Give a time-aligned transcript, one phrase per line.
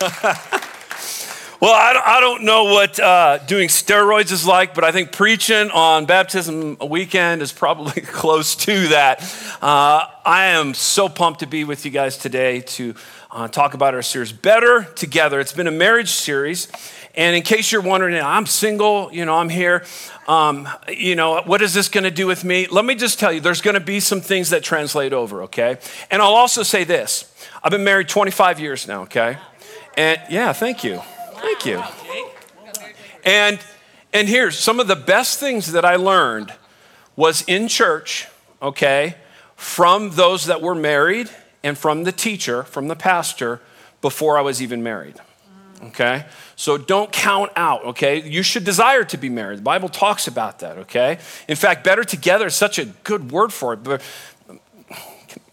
[1.60, 6.06] Well, I don't, know what uh, doing steroids is like, but I think preaching on
[6.06, 9.22] baptism weekend is probably close to that.
[9.60, 12.94] Uh, I am so pumped to be with you guys today to
[13.30, 15.38] uh, talk about our series, Better Together.
[15.38, 16.68] It's been a marriage series.
[17.14, 19.84] And in case you're wondering, I'm single, you know, I'm here.
[20.26, 22.68] Um, you know, what is this going to do with me?
[22.68, 25.76] Let me just tell you, there's going to be some things that translate over, okay?
[26.10, 27.30] And I'll also say this
[27.62, 29.36] I've been married 25 years now, okay?
[29.96, 31.00] And yeah, thank you.
[31.34, 31.82] Thank you.
[33.24, 33.58] And
[34.12, 36.52] and here's some of the best things that I learned
[37.16, 38.26] was in church,
[38.60, 39.16] okay,
[39.54, 41.30] from those that were married
[41.62, 43.60] and from the teacher, from the pastor
[44.00, 45.16] before I was even married.
[45.82, 46.24] Okay?
[46.56, 48.22] So don't count out, okay?
[48.22, 49.58] You should desire to be married.
[49.58, 51.18] The Bible talks about that, okay?
[51.48, 53.82] In fact, better together is such a good word for it.
[53.82, 54.02] But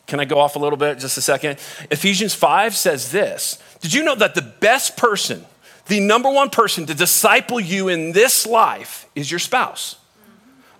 [0.06, 1.60] can I go off a little bit just a second?
[1.92, 3.62] Ephesians 5 says this.
[3.80, 5.46] Did you know that the best person
[5.88, 9.98] the number one person to disciple you in this life is your spouse.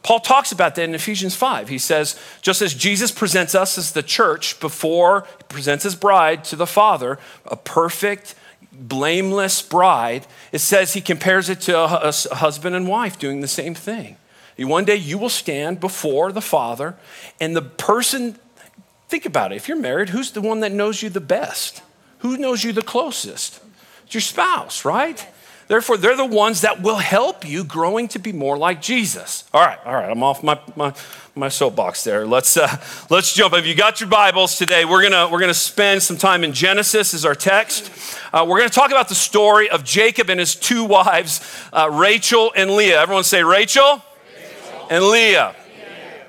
[0.04, 1.70] Paul talks about that in Ephesians 5.
[1.70, 6.44] He says, just as Jesus presents us as the church before he presents his bride
[6.46, 8.36] to the Father, a perfect,
[8.72, 13.74] blameless bride, it says he compares it to a, husband and wife doing the same
[13.74, 14.18] thing.
[14.58, 16.96] One day you will stand before the Father,
[17.40, 18.38] and the person,
[19.08, 21.82] think about it, if you're married, who's the one that knows you the best?
[22.20, 23.60] Who knows you the closest?
[24.06, 25.26] It's your spouse, right?
[25.68, 29.44] Therefore, they're the ones that will help you growing to be more like Jesus.
[29.54, 30.94] All right, all right, I'm off my, my,
[31.36, 32.26] my soapbox there.
[32.26, 32.70] Let's, uh,
[33.10, 33.54] let's jump.
[33.54, 37.14] If you got your Bibles today, we're gonna, we're gonna spend some time in Genesis
[37.14, 37.92] as our text.
[38.32, 41.42] Uh, we're gonna talk about the story of Jacob and his two wives,
[41.74, 43.02] uh, Rachel and Leah.
[43.02, 44.02] Everyone say Rachel,
[44.34, 44.88] Rachel.
[44.90, 45.54] and Leah.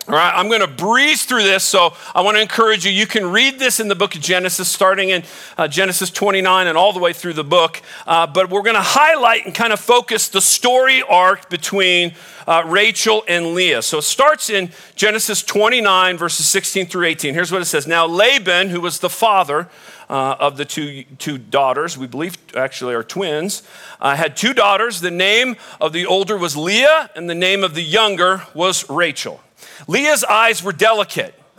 [0.09, 2.91] All right, I'm going to breeze through this, so I want to encourage you.
[2.91, 5.23] You can read this in the book of Genesis, starting in
[5.59, 7.83] uh, Genesis 29 and all the way through the book.
[8.07, 12.15] Uh, but we're going to highlight and kind of focus the story arc between
[12.47, 13.83] uh, Rachel and Leah.
[13.83, 17.35] So it starts in Genesis 29, verses 16 through 18.
[17.35, 19.69] Here's what it says Now, Laban, who was the father,
[20.09, 23.63] uh, of the two, two daughters, we believe actually are twins,
[24.01, 25.03] uh, had two daughters.
[25.03, 29.43] The name of the older was Leah, and the name of the younger was Rachel.
[29.87, 31.35] Leah's eyes were delicate.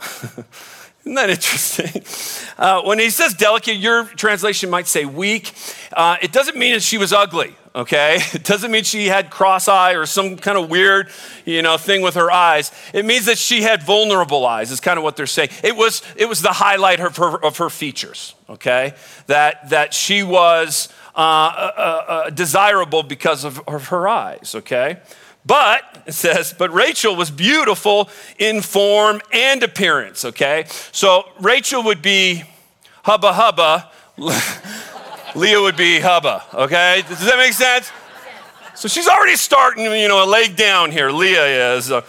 [1.00, 2.02] Isn't that interesting?
[2.58, 5.54] Uh, when he says delicate, your translation might say weak.
[5.92, 8.18] Uh, it doesn't mean that she was ugly, okay?
[8.34, 11.08] It doesn't mean she had cross eye or some kind of weird,
[11.46, 12.70] you know, thing with her eyes.
[12.92, 15.48] It means that she had vulnerable eyes, is kind of what they're saying.
[15.64, 18.94] It was, it was the highlight of her, of her features, okay?
[19.26, 25.00] That, that she was uh, uh, uh desirable because of, of her eyes, okay?
[25.50, 30.66] But, it says, but Rachel was beautiful in form and appearance, okay?
[30.92, 32.44] So Rachel would be
[33.02, 33.90] hubba hubba,
[35.34, 37.02] Leah would be hubba, okay?
[37.08, 37.90] Does that make sense?
[38.76, 41.90] So she's already starting, you know, a leg down here, Leah is.
[41.90, 42.02] Uh,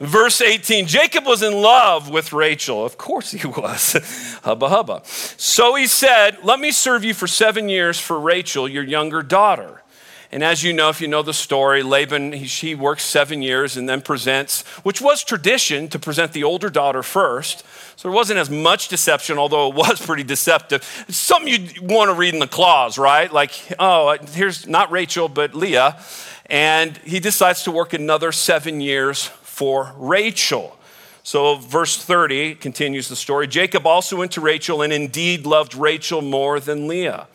[0.00, 2.86] verse 18 Jacob was in love with Rachel.
[2.86, 4.38] Of course he was.
[4.44, 5.02] hubba hubba.
[5.04, 9.82] So he said, Let me serve you for seven years for Rachel, your younger daughter.
[10.30, 13.78] And as you know, if you know the story, Laban, he, he, works seven years
[13.78, 17.64] and then presents, which was tradition to present the older daughter first.
[17.96, 20.82] So there wasn't as much deception, although it was pretty deceptive.
[21.08, 23.32] It's something you want to read in the clause, right?
[23.32, 25.98] Like, oh, here's not Rachel, but Leah.
[26.46, 30.78] And he decides to work another seven years for Rachel.
[31.22, 33.46] So, verse 30 continues the story.
[33.46, 37.28] Jacob also went to Rachel and indeed loved Rachel more than Leah.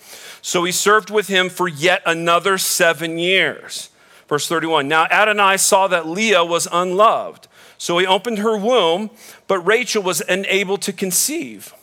[0.43, 3.89] So he served with him for yet another seven years.
[4.27, 7.47] Verse 31 Now Adonai saw that Leah was unloved.
[7.77, 9.09] So he opened her womb,
[9.47, 11.73] but Rachel was unable to conceive.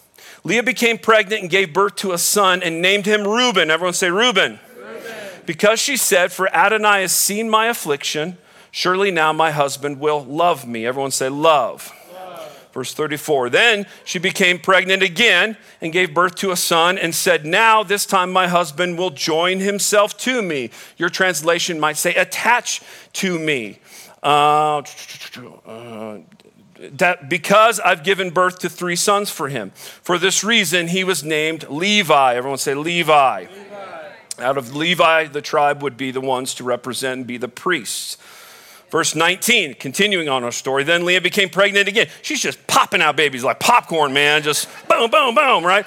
[0.45, 3.71] Leah became pregnant and gave birth to a son and named him Reuben.
[3.71, 4.59] Everyone say Reuben.
[4.79, 5.15] Reuben.
[5.47, 8.37] Because she said, For Adonai has seen my affliction,
[8.71, 10.87] surely now my husband will love me.
[10.87, 11.93] Everyone say, Love.
[12.81, 17.45] Verse 34 Then she became pregnant again and gave birth to a son and said,
[17.45, 20.71] Now this time my husband will join himself to me.
[20.97, 22.81] Your translation might say, attach
[23.13, 23.81] to me.
[24.23, 24.83] Uh,
[25.67, 26.21] uh,
[26.79, 29.73] that because I've given birth to three sons for him.
[30.01, 32.35] For this reason, he was named Levi.
[32.35, 33.41] Everyone say Levi.
[33.41, 34.09] Levi.
[34.39, 38.17] Out of Levi, the tribe would be the ones to represent and be the priests.
[38.91, 42.09] Verse 19, continuing on our story, then Leah became pregnant again.
[42.23, 45.87] She's just popping out babies like popcorn, man, just boom, boom, boom, right?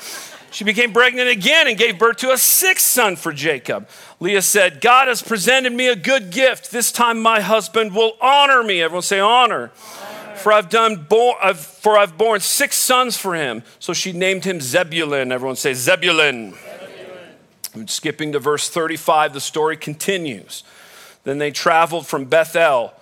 [0.51, 3.89] She became pregnant again and gave birth to a sixth son for Jacob.
[4.19, 6.71] Leah said, God has presented me a good gift.
[6.71, 8.81] This time my husband will honor me.
[8.81, 9.71] Everyone say, honor.
[9.71, 10.35] honor.
[10.35, 13.63] For I've done bo- I've, for I've born six sons for him.
[13.79, 15.31] So she named him Zebulun.
[15.31, 16.53] Everyone say Zebulun.
[16.53, 17.87] Zebulun.
[17.87, 20.63] skipping to verse 35, the story continues.
[21.23, 22.93] Then they traveled from Bethel.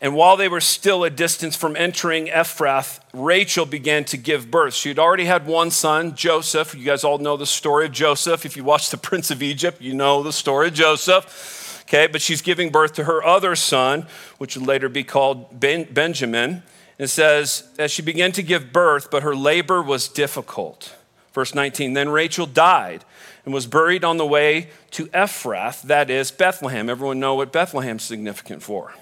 [0.00, 4.74] And while they were still a distance from entering Ephrath, Rachel began to give birth.
[4.74, 6.74] She had already had one son, Joseph.
[6.74, 8.46] You guys all know the story of Joseph.
[8.46, 11.84] If you watch The Prince of Egypt, you know the story of Joseph.
[11.88, 15.92] Okay, but she's giving birth to her other son, which would later be called ben-
[15.92, 16.62] Benjamin.
[16.98, 20.94] It says, as she began to give birth, but her labor was difficult.
[21.32, 23.04] Verse 19, then Rachel died
[23.48, 26.90] and was buried on the way to Ephrath, that is Bethlehem.
[26.90, 28.92] Everyone know what Bethlehem's significant for.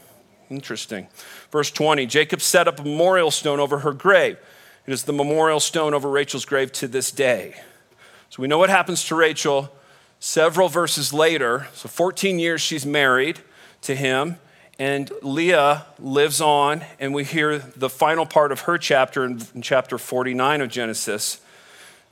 [0.48, 1.08] Interesting.
[1.50, 4.38] Verse 20 Jacob set up a memorial stone over her grave.
[4.86, 7.56] It is the memorial stone over Rachel's grave to this day.
[8.30, 9.72] So we know what happens to Rachel
[10.20, 11.66] several verses later.
[11.72, 13.40] So 14 years she's married
[13.82, 14.36] to him,
[14.78, 19.62] and Leah lives on, and we hear the final part of her chapter in, in
[19.62, 21.40] chapter 49 of Genesis.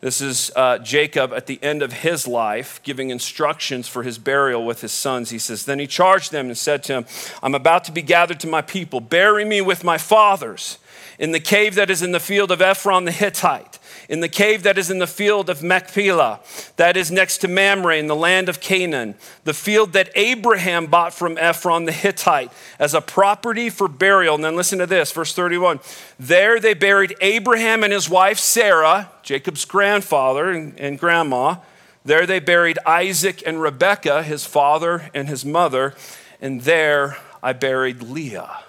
[0.04, 4.66] This is uh, Jacob at the end of his life giving instructions for his burial
[4.66, 5.30] with his sons.
[5.30, 7.06] He says, Then he charged them and said to them,
[7.42, 9.00] I'm about to be gathered to my people.
[9.00, 10.76] Bury me with my fathers
[11.18, 13.78] in the cave that is in the field of Ephron the Hittite
[14.08, 16.40] in the cave that is in the field of Machpelah,
[16.76, 19.14] that is next to Mamre in the land of Canaan,
[19.44, 24.34] the field that Abraham bought from Ephron the Hittite as a property for burial.
[24.34, 25.80] And then listen to this, verse 31.
[26.18, 31.56] There they buried Abraham and his wife Sarah, Jacob's grandfather and, and grandma.
[32.04, 35.94] There they buried Isaac and Rebekah, his father and his mother.
[36.40, 38.62] And there I buried Leah.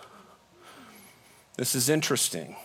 [1.57, 2.55] This is interesting.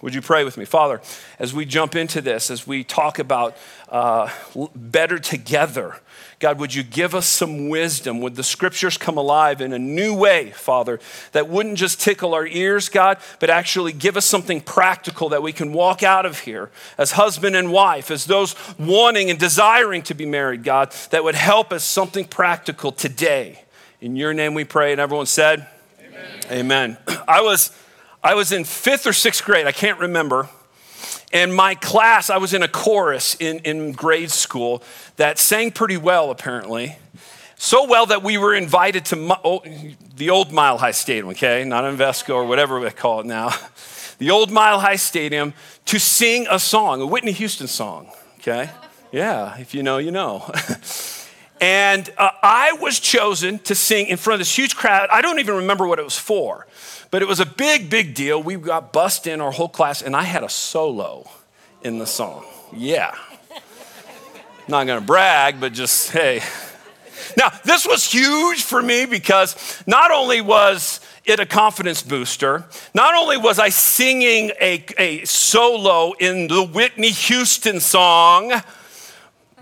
[0.00, 0.64] Would you pray with me?
[0.64, 1.00] Father,
[1.40, 3.56] as we jump into this, as we talk about
[3.88, 4.30] uh,
[4.76, 5.96] better together,
[6.38, 8.20] God, would you give us some wisdom?
[8.20, 11.00] Would the scriptures come alive in a new way, Father,
[11.32, 15.52] that wouldn't just tickle our ears, God, but actually give us something practical that we
[15.52, 20.14] can walk out of here as husband and wife, as those wanting and desiring to
[20.14, 23.64] be married, God, that would help us something practical today.
[24.00, 24.92] In your name we pray.
[24.92, 25.66] And everyone said,
[26.00, 26.40] Amen.
[26.52, 26.98] Amen.
[27.28, 27.72] I was.
[28.22, 30.48] I was in fifth or sixth grade, I can't remember.
[31.32, 34.82] And my class, I was in a chorus in, in grade school
[35.16, 36.96] that sang pretty well, apparently.
[37.56, 39.62] So well that we were invited to oh,
[40.16, 41.64] the old Mile High Stadium, okay?
[41.64, 43.50] Not Invesco or whatever they call it now.
[44.18, 45.54] The old Mile High Stadium
[45.84, 48.10] to sing a song, a Whitney Houston song,
[48.40, 48.68] okay?
[49.12, 50.52] Yeah, if you know, you know.
[51.60, 55.08] and uh, I was chosen to sing in front of this huge crowd.
[55.10, 56.66] I don't even remember what it was for.
[57.10, 58.42] But it was a big, big deal.
[58.42, 61.28] We got bussed in our whole class, and I had a solo
[61.82, 62.44] in the song.
[62.76, 63.14] Yeah.
[64.68, 66.42] Not gonna brag, but just, hey.
[67.36, 73.14] Now, this was huge for me because not only was it a confidence booster, not
[73.14, 78.52] only was I singing a, a solo in the Whitney Houston song,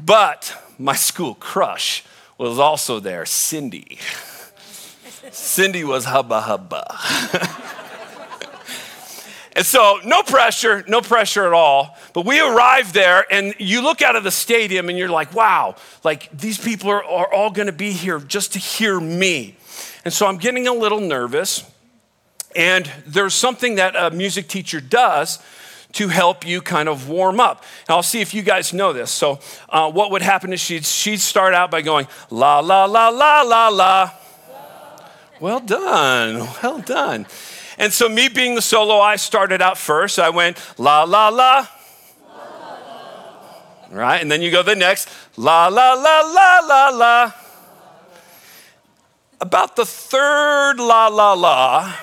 [0.00, 2.04] but my school crush
[2.38, 3.98] was also there, Cindy.
[5.31, 6.98] Cindy was hubba hubba.
[9.56, 11.96] and so, no pressure, no pressure at all.
[12.12, 15.76] But we arrived there, and you look out of the stadium and you're like, wow,
[16.04, 19.56] like these people are, are all gonna be here just to hear me.
[20.04, 21.69] And so I'm getting a little nervous.
[22.54, 25.40] And there's something that a music teacher does
[25.96, 27.64] to help you kind of warm up.
[27.88, 29.10] And I'll see if you guys know this.
[29.10, 29.40] So,
[29.70, 33.40] uh, what would happen is she'd, she'd start out by going, la, la, la, la,
[33.40, 34.10] la, la.
[35.41, 36.46] Well done.
[36.62, 37.26] Well done.
[37.79, 40.19] And so, me being the solo, I started out first.
[40.19, 41.67] I went la, la, la.
[43.91, 44.20] Right?
[44.20, 47.32] And then you go the next la, la, la, la, la, la.
[49.41, 51.96] About the third la, la, la,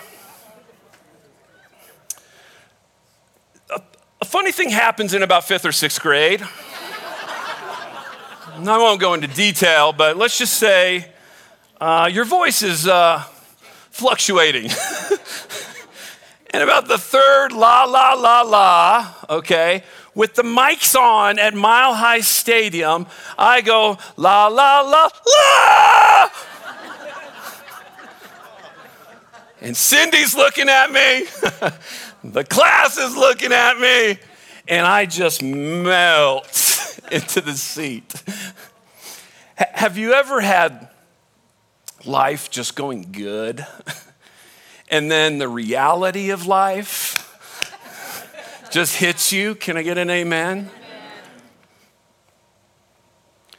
[4.24, 6.42] a, funny thing happens in about fifth or sixth grade.
[8.66, 11.12] I won't go into detail, but let's just say
[11.82, 13.20] uh, your voice is uh,
[13.92, 14.70] fluctuating.
[16.52, 19.84] and about the third la, la, la, la, okay,
[20.16, 26.30] with the mics on at Mile High Stadium, I go la, la, la, la.
[29.60, 31.26] and Cindy's looking at me,
[32.24, 34.18] the class is looking at me,
[34.68, 38.14] and I just melt into the seat.
[39.56, 40.90] Have you ever had
[42.06, 43.66] life just going good.
[44.90, 47.20] and then the reality of life
[48.72, 49.56] just hits you.
[49.56, 50.70] Can I get an amen?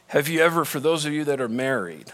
[0.08, 2.12] Have you ever, for those of you that are married,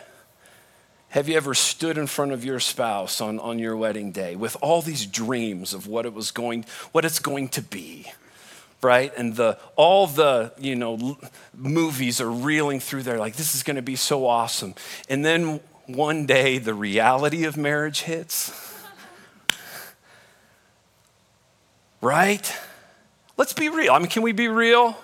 [1.11, 4.57] have you ever stood in front of your spouse on, on your wedding day with
[4.61, 8.07] all these dreams of what it was going, what it's going to be?
[8.83, 9.13] right?
[9.17, 11.19] And the, all the, you know,
[11.55, 14.75] movies are reeling through there like, this is going to be so awesome.
[15.09, 18.53] And then one day the reality of marriage hits.
[22.01, 22.57] right?
[23.37, 23.93] Let's be real.
[23.93, 24.97] I mean, can we be real?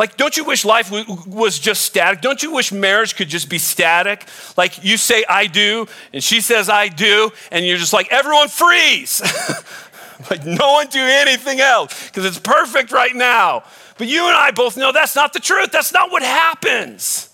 [0.00, 0.90] Like, don't you wish life
[1.26, 2.22] was just static?
[2.22, 4.26] Don't you wish marriage could just be static?
[4.56, 8.48] Like, you say, I do, and she says, I do, and you're just like, everyone
[8.48, 9.20] freeze.
[10.30, 13.62] like, no one do anything else because it's perfect right now.
[13.98, 15.70] But you and I both know that's not the truth.
[15.70, 17.26] That's not what happens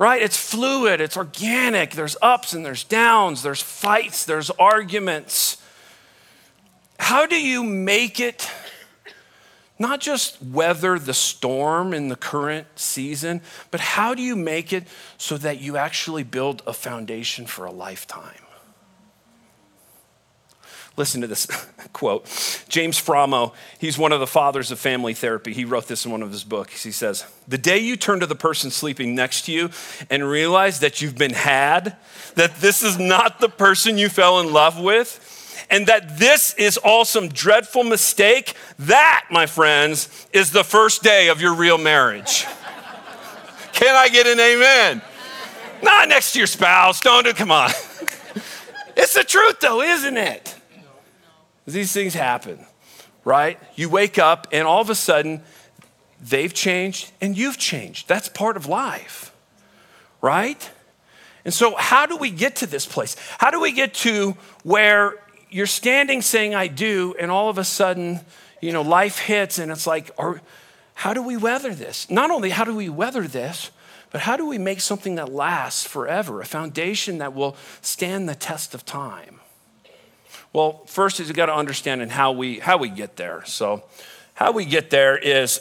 [0.00, 0.22] right?
[0.22, 1.90] It's fluid, it's organic.
[1.90, 5.60] There's ups and there's downs, there's fights, there's arguments.
[7.00, 8.48] How do you make it
[9.78, 14.84] not just weather the storm in the current season, but how do you make it
[15.16, 18.42] so that you actually build a foundation for a lifetime?
[20.98, 21.46] Listen to this
[21.92, 22.24] quote.
[22.68, 25.54] James Framo, he's one of the fathers of family therapy.
[25.54, 26.82] He wrote this in one of his books.
[26.82, 29.70] He says, The day you turn to the person sleeping next to you
[30.10, 31.96] and realize that you've been had,
[32.34, 35.37] that this is not the person you fell in love with,
[35.70, 41.28] and that this is all some dreadful mistake, that, my friends, is the first day
[41.28, 42.46] of your real marriage.
[43.72, 45.02] Can I get an amen?
[45.82, 47.00] Not next to your spouse.
[47.00, 47.70] Don't do, come on.
[48.98, 50.56] It's the truth, though, isn't it?
[51.68, 52.66] These things happen,
[53.24, 53.56] right?
[53.76, 55.42] You wake up and all of a sudden
[56.20, 58.08] they've changed and you've changed.
[58.08, 59.32] That's part of life,
[60.20, 60.68] right?
[61.44, 63.14] And so, how do we get to this place?
[63.38, 65.14] How do we get to where
[65.50, 68.20] you're standing saying, I do, and all of a sudden,
[68.60, 70.40] you know, life hits and it's like, or,
[70.94, 72.10] how do we weather this?
[72.10, 73.70] Not only how do we weather this,
[74.10, 78.34] but how do we make something that lasts forever, a foundation that will stand the
[78.34, 79.38] test of time?
[80.52, 83.44] Well, first is you got to understand and how we how we get there.
[83.44, 83.84] So,
[84.34, 85.60] how we get there is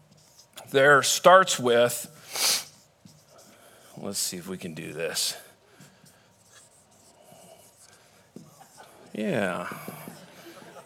[0.70, 2.08] there starts with
[3.96, 5.36] let's see if we can do this.
[9.12, 9.68] Yeah.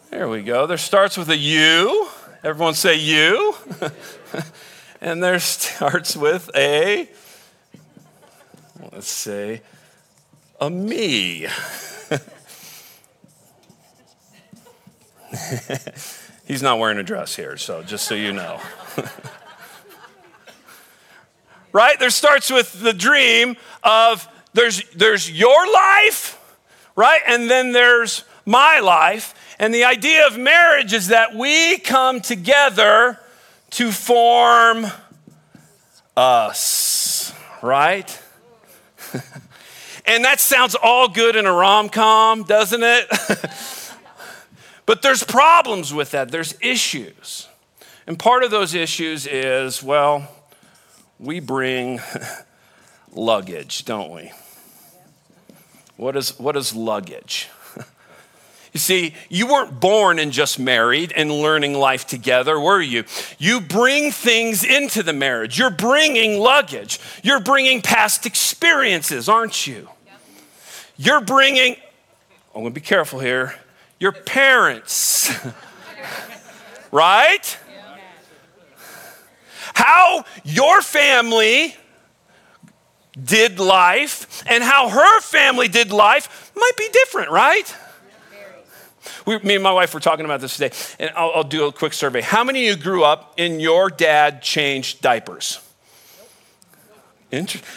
[0.09, 0.67] There we go.
[0.67, 2.09] There starts with a U.
[2.43, 3.55] Everyone say you.
[5.01, 7.09] and there starts with a,
[8.91, 9.61] let's say,
[10.59, 11.47] a me.
[16.47, 18.59] He's not wearing a dress here, so just so you know.
[21.71, 21.99] right?
[21.99, 26.36] There starts with the dream of there's, there's your life,
[26.97, 27.21] right?
[27.25, 29.33] And then there's my life.
[29.57, 33.17] And the idea of marriage is that we come together
[33.71, 34.87] to form
[36.17, 38.21] us, right?
[40.05, 43.07] and that sounds all good in a rom com, doesn't it?
[44.87, 47.49] But there's problems with that, there's issues.
[48.07, 50.31] And part of those issues is, well,
[51.19, 51.99] we bring
[53.13, 54.31] luggage, don't we?
[55.97, 57.49] What is, what is luggage?
[58.73, 63.05] You see, you weren't born and just married and learning life together, were you?
[63.39, 65.57] You bring things into the marriage.
[65.57, 66.99] You're bringing luggage.
[67.23, 69.89] You're bringing past experiences, aren't you?
[70.95, 71.75] You're bringing,
[72.53, 73.55] I'm gonna be careful here
[73.99, 75.35] your parents.
[76.91, 77.57] right?
[79.73, 81.75] How your family
[83.23, 87.75] did life and how her family did life might be different, right?
[89.25, 91.71] We, me and my wife were talking about this today, and I'll, I'll do a
[91.71, 92.21] quick survey.
[92.21, 95.59] How many of you grew up and your dad changed diapers?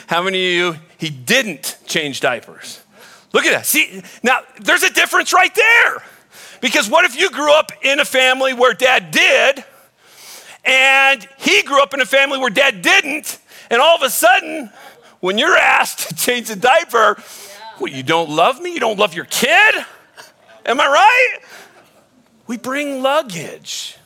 [0.07, 2.81] How many of you he didn't change diapers?
[3.33, 3.67] Look at that.
[3.67, 6.03] See, now there's a difference right there.
[6.61, 9.65] Because what if you grew up in a family where dad did,
[10.65, 13.39] and he grew up in a family where dad didn't,
[13.71, 14.71] and all of a sudden,
[15.21, 17.25] when you're asked to change a diaper, yeah.
[17.79, 18.73] what, you don't love me?
[18.73, 19.75] You don't love your kid?
[20.67, 21.39] Am I right?
[22.47, 23.97] We bring luggage.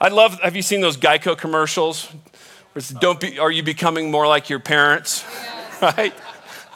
[0.00, 2.08] I love, have you seen those Geico commercials?
[3.00, 5.24] Don't be, are you becoming more like your parents?
[5.80, 6.12] Right?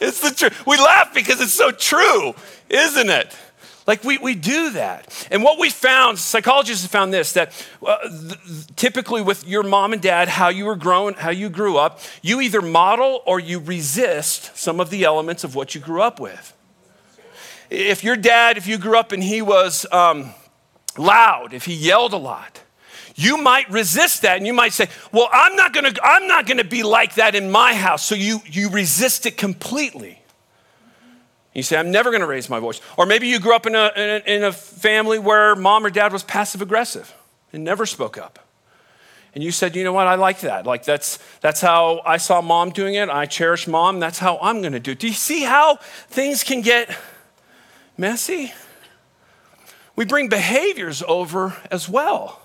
[0.01, 0.65] It's the truth.
[0.65, 2.35] We laugh because it's so true,
[2.69, 3.37] isn't it?
[3.87, 5.27] Like we, we do that.
[5.31, 9.93] And what we found, psychologists have found this that uh, th- typically with your mom
[9.93, 13.59] and dad, how you were grown, how you grew up, you either model or you
[13.59, 16.57] resist some of the elements of what you grew up with.
[17.71, 20.33] If your dad, if you grew up and he was um,
[20.97, 22.63] loud, if he yelled a lot,
[23.17, 26.65] you might resist that and you might say, Well, I'm not gonna, I'm not gonna
[26.65, 28.05] be like that in my house.
[28.05, 30.22] So you, you resist it completely.
[31.55, 32.81] You say, I'm never going to raise my voice.
[32.97, 35.91] Or maybe you grew up in a, in a, in a family where mom or
[35.91, 37.15] dad was passive aggressive
[37.53, 38.39] and never spoke up.
[39.35, 40.67] And you said, you know what, I like that.
[40.67, 43.09] Like that's that's how I saw mom doing it.
[43.09, 43.99] I cherish mom.
[43.99, 44.99] That's how I'm gonna do it.
[44.99, 45.77] Do you see how
[46.09, 46.95] things can get
[47.97, 48.53] messy?
[49.97, 52.41] We bring behaviors over as well.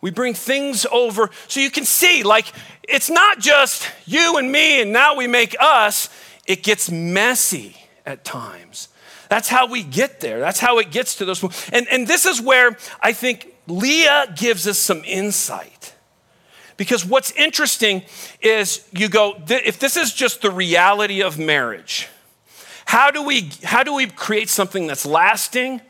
[0.00, 2.52] We bring things over so you can see, like,
[2.84, 6.08] it's not just you and me, and now we make us.
[6.46, 7.76] It gets messy
[8.08, 8.88] at times.
[9.28, 10.40] That's how we get there.
[10.40, 11.42] That's how it gets to those.
[11.70, 15.94] And, and this is where I think Leah gives us some insight.
[16.78, 18.02] Because what's interesting
[18.40, 22.08] is you go, if this is just the reality of marriage,
[22.86, 25.82] how do we, how do we create something that's lasting?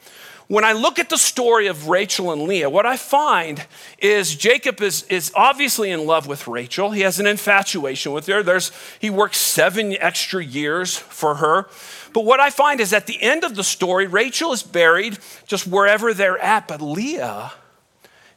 [0.49, 3.67] When I look at the story of Rachel and Leah, what I find
[3.99, 6.91] is Jacob is, is obviously in love with Rachel.
[6.91, 8.43] He has an infatuation with her.
[8.43, 11.69] There's, he works seven extra years for her.
[12.15, 15.67] But what I find is at the end of the story, Rachel is buried just
[15.67, 17.53] wherever they're at, but Leah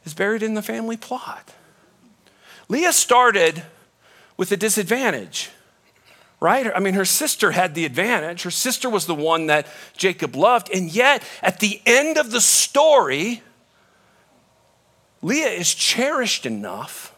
[0.04, 1.54] is buried in the family plot.
[2.68, 3.62] Leah started
[4.36, 5.48] with a disadvantage,
[6.42, 6.72] right?
[6.74, 8.42] I mean, her sister had the advantage.
[8.42, 9.64] Her sister was the one that
[9.96, 10.68] Jacob loved.
[10.74, 13.42] And yet, at the end of the story,
[15.22, 17.14] Leah is cherished enough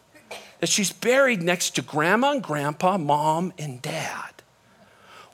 [0.60, 4.42] that she's buried next to grandma and grandpa, mom and dad.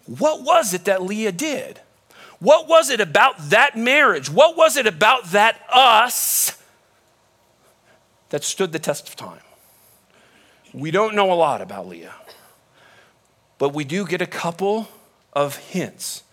[0.06, 1.80] What was it that Leah did?
[2.38, 4.30] What was it about that marriage?
[4.30, 6.56] What was it about that us
[8.28, 9.40] that stood the test of time?
[10.72, 12.14] We don't know a lot about Leah,
[13.60, 14.88] but we do get a couple
[15.32, 16.24] of hints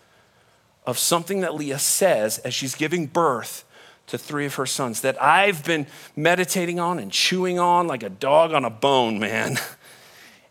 [0.84, 3.64] of something that Leah says as she's giving birth
[4.08, 8.08] to three of her sons that I've been meditating on and chewing on like a
[8.08, 9.58] dog on a bone, man.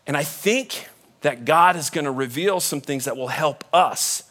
[0.06, 0.88] And I think
[1.20, 4.22] that God is going to reveal some things that will help us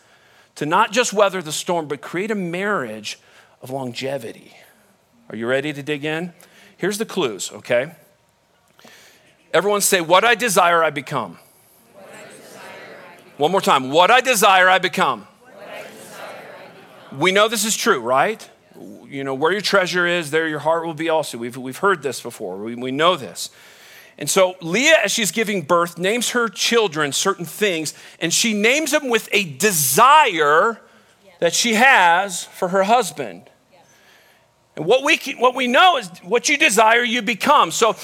[0.55, 3.19] to not just weather the storm, but create a marriage
[3.61, 4.55] of longevity.
[5.29, 6.33] Are you ready to dig in?
[6.77, 7.91] Here's the clues, okay?
[9.53, 11.37] Everyone say, What I desire, I become.
[11.95, 11.99] I
[12.35, 13.26] desire, I become.
[13.37, 13.91] One more time.
[13.91, 15.27] What I desire, I become.
[17.15, 18.47] We know this is true, right?
[19.07, 21.37] You know, where your treasure is, there your heart will be also.
[21.37, 23.49] We've, we've heard this before, we, we know this.
[24.17, 28.91] And so Leah, as she's giving birth, names her children certain things, and she names
[28.91, 30.81] them with a desire
[31.39, 33.49] that she has for her husband.
[34.75, 37.69] And what we, what we know is what you desire, you become.
[37.69, 37.95] So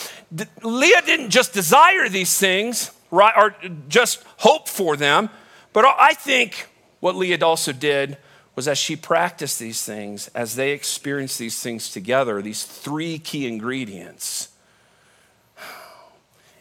[0.62, 3.56] Leah didn't just desire these things, right, or
[3.88, 5.30] just hope for them,
[5.72, 6.68] but I think
[7.00, 8.18] what Leah also did
[8.56, 13.48] was as she practiced these things, as they experienced these things together, these three key
[13.48, 14.50] ingredients,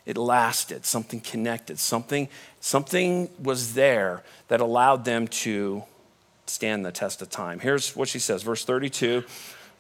[0.04, 2.28] it lasted, something connected, something,
[2.60, 5.84] something was there that allowed them to
[6.46, 7.60] stand the test of time.
[7.60, 9.24] Here's what she says, verse 32.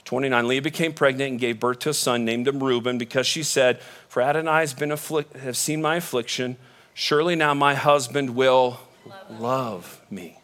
[0.04, 3.42] 29, Leah became pregnant and gave birth to a son, named him Reuben, because she
[3.42, 6.56] said, For Adonai has been afflict- have seen my affliction.
[6.94, 10.38] Surely now my husband will love, love me.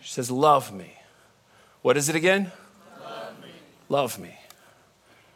[0.00, 0.98] She says, Love me.
[1.82, 2.50] What is it again?
[3.00, 3.48] Love me.
[3.88, 4.38] Love me.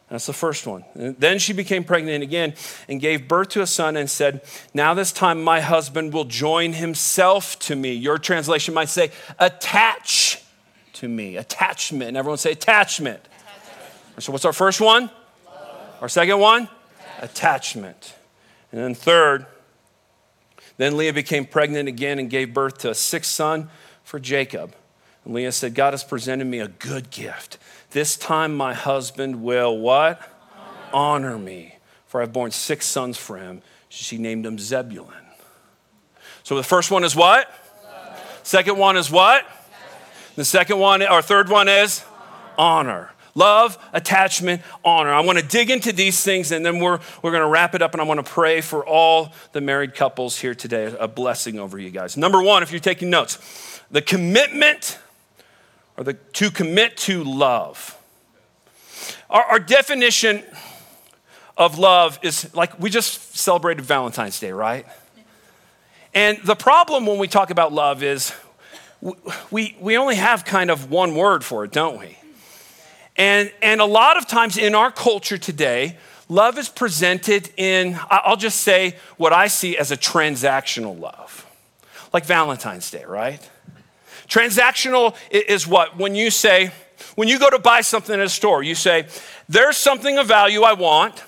[0.09, 0.85] That's the first one.
[0.95, 2.53] And then she became pregnant again
[2.87, 4.41] and gave birth to a son and said,
[4.73, 7.93] Now this time my husband will join himself to me.
[7.93, 10.36] Your translation might say, attach
[10.99, 11.37] to me.
[11.37, 12.17] Attachment.
[12.17, 13.19] Everyone say attachment.
[13.19, 14.23] attachment.
[14.23, 15.03] So, what's our first one?
[15.45, 15.79] Love.
[16.01, 16.63] Our second one?
[17.19, 17.23] Attachment.
[17.23, 18.13] attachment.
[18.71, 19.45] And then, third,
[20.77, 23.69] then Leah became pregnant again and gave birth to a sixth son
[24.03, 24.75] for Jacob.
[25.25, 27.57] And Leah said, God has presented me a good gift.
[27.91, 30.21] This time my husband will what?
[30.93, 31.75] Honor, Honor me.
[32.05, 33.61] For I've borne six sons for him.
[33.89, 35.13] She named him Zebulun.
[36.43, 37.51] So the first one is what?
[37.83, 38.39] Love.
[38.43, 39.45] Second one is what?
[40.37, 42.03] The second one, or third one is
[42.59, 43.09] honor.
[43.33, 45.11] Love, attachment, honor.
[45.11, 47.81] I want to dig into these things and then we're, we're going to wrap it
[47.81, 50.95] up and I want to pray for all the married couples here today.
[50.99, 52.17] A blessing over you guys.
[52.17, 54.99] Number one, if you're taking notes, the commitment
[55.97, 57.97] or the to commit to love.
[59.31, 60.43] Our, our definition
[61.57, 64.85] of love is like we just celebrated Valentine's Day, right?
[66.13, 68.33] And the problem when we talk about love is
[69.51, 72.17] we, we only have kind of one word for it, don't we?
[73.15, 75.97] And, and a lot of times in our culture today,
[76.29, 81.45] love is presented in, I'll just say what I see as a transactional love,
[82.13, 83.47] like Valentine's Day, right?
[84.27, 85.97] Transactional is what?
[85.97, 86.71] When you say,
[87.15, 89.07] when you go to buy something at a store, you say,
[89.47, 91.23] there's something of value I want.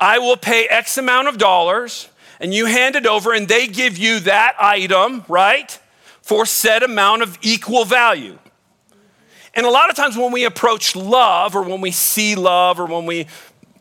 [0.00, 2.08] I will pay X amount of dollars,
[2.40, 5.78] and you hand it over, and they give you that item, right?
[6.28, 8.38] For said amount of equal value.
[9.54, 12.84] And a lot of times when we approach love or when we see love or
[12.84, 13.28] when we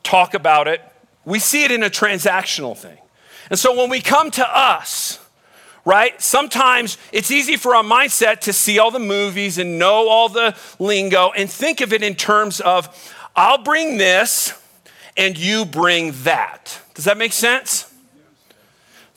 [0.02, 0.80] talk about it,
[1.26, 2.98] we see it in a transactional thing.
[3.50, 5.20] And so when we come to us,
[5.84, 10.30] right, sometimes it's easy for our mindset to see all the movies and know all
[10.30, 14.54] the lingo and think of it in terms of, I'll bring this
[15.18, 16.80] and you bring that.
[16.94, 17.94] Does that make sense?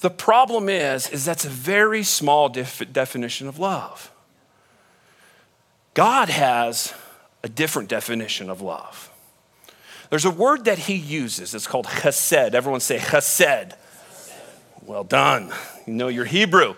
[0.01, 4.11] The problem is, is that's a very small def- definition of love.
[5.93, 6.95] God has
[7.43, 9.11] a different definition of love.
[10.09, 11.55] There's a word that he uses.
[11.55, 12.55] It's called chesed.
[12.55, 13.75] Everyone say chesed.
[14.83, 15.53] Well done.
[15.87, 16.75] You know your Hebrew.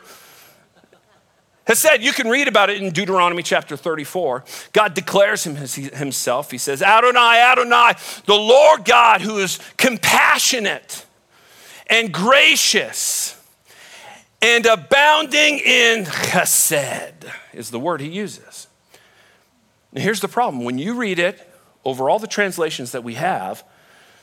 [1.67, 4.45] Chesed, you can read about it in Deuteronomy chapter 34.
[4.73, 6.51] God declares him himself.
[6.51, 7.93] He says, Adonai, Adonai,
[8.27, 11.07] the Lord God who is compassionate
[11.93, 13.39] and gracious
[14.41, 18.67] and abounding in chesed is the word he uses.
[19.93, 21.47] Now, here's the problem when you read it
[21.85, 23.63] over all the translations that we have,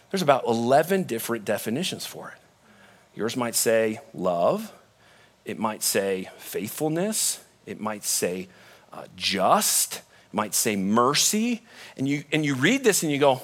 [0.10, 2.42] there's about 11 different definitions for it.
[3.16, 4.74] Yours might say love,
[5.46, 8.48] it might say faithfulness, it might say
[8.92, 11.62] uh, just, it might say mercy.
[11.98, 13.44] And you, and you read this and you go,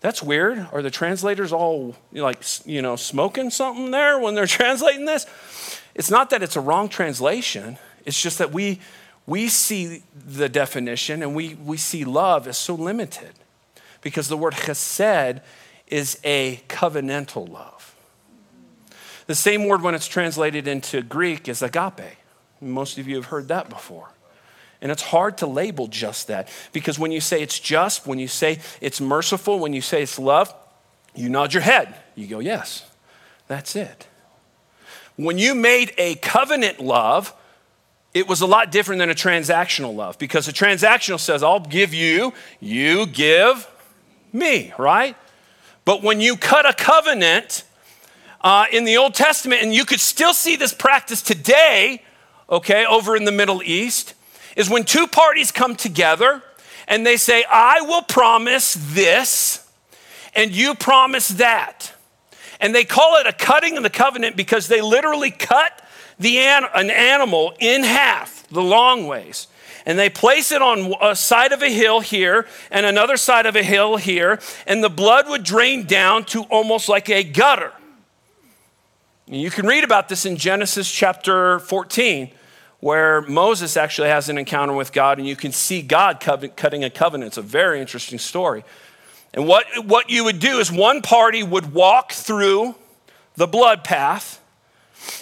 [0.00, 0.66] that's weird.
[0.72, 5.26] Are the translators all like, you know, smoking something there when they're translating this?
[5.94, 8.80] It's not that it's a wrong translation, it's just that we
[9.26, 13.32] we see the definition and we, we see love as so limited
[14.00, 15.40] because the word chesed
[15.88, 17.94] is a covenantal love.
[19.26, 22.16] The same word, when it's translated into Greek, is agape.
[22.60, 24.10] Most of you have heard that before.
[24.86, 28.28] And it's hard to label just that because when you say it's just, when you
[28.28, 30.54] say it's merciful, when you say it's love,
[31.12, 31.92] you nod your head.
[32.14, 32.88] You go, yes,
[33.48, 34.06] that's it.
[35.16, 37.34] When you made a covenant love,
[38.14, 41.92] it was a lot different than a transactional love because a transactional says, I'll give
[41.92, 43.68] you, you give
[44.32, 45.16] me, right?
[45.84, 47.64] But when you cut a covenant
[48.40, 52.04] uh, in the Old Testament, and you could still see this practice today,
[52.48, 54.14] okay, over in the Middle East,
[54.56, 56.42] is when two parties come together
[56.88, 59.68] and they say, I will promise this,
[60.34, 61.92] and you promise that.
[62.60, 65.82] And they call it a cutting of the covenant because they literally cut
[66.18, 69.48] the an, an animal in half, the long ways.
[69.84, 73.54] And they place it on a side of a hill here and another side of
[73.54, 77.72] a hill here, and the blood would drain down to almost like a gutter.
[79.28, 82.30] You can read about this in Genesis chapter 14,
[82.80, 86.90] where Moses actually has an encounter with God, and you can see God cutting a
[86.90, 87.30] covenant.
[87.30, 88.64] It's a very interesting story.
[89.32, 92.74] And what, what you would do is one party would walk through
[93.34, 94.40] the blood path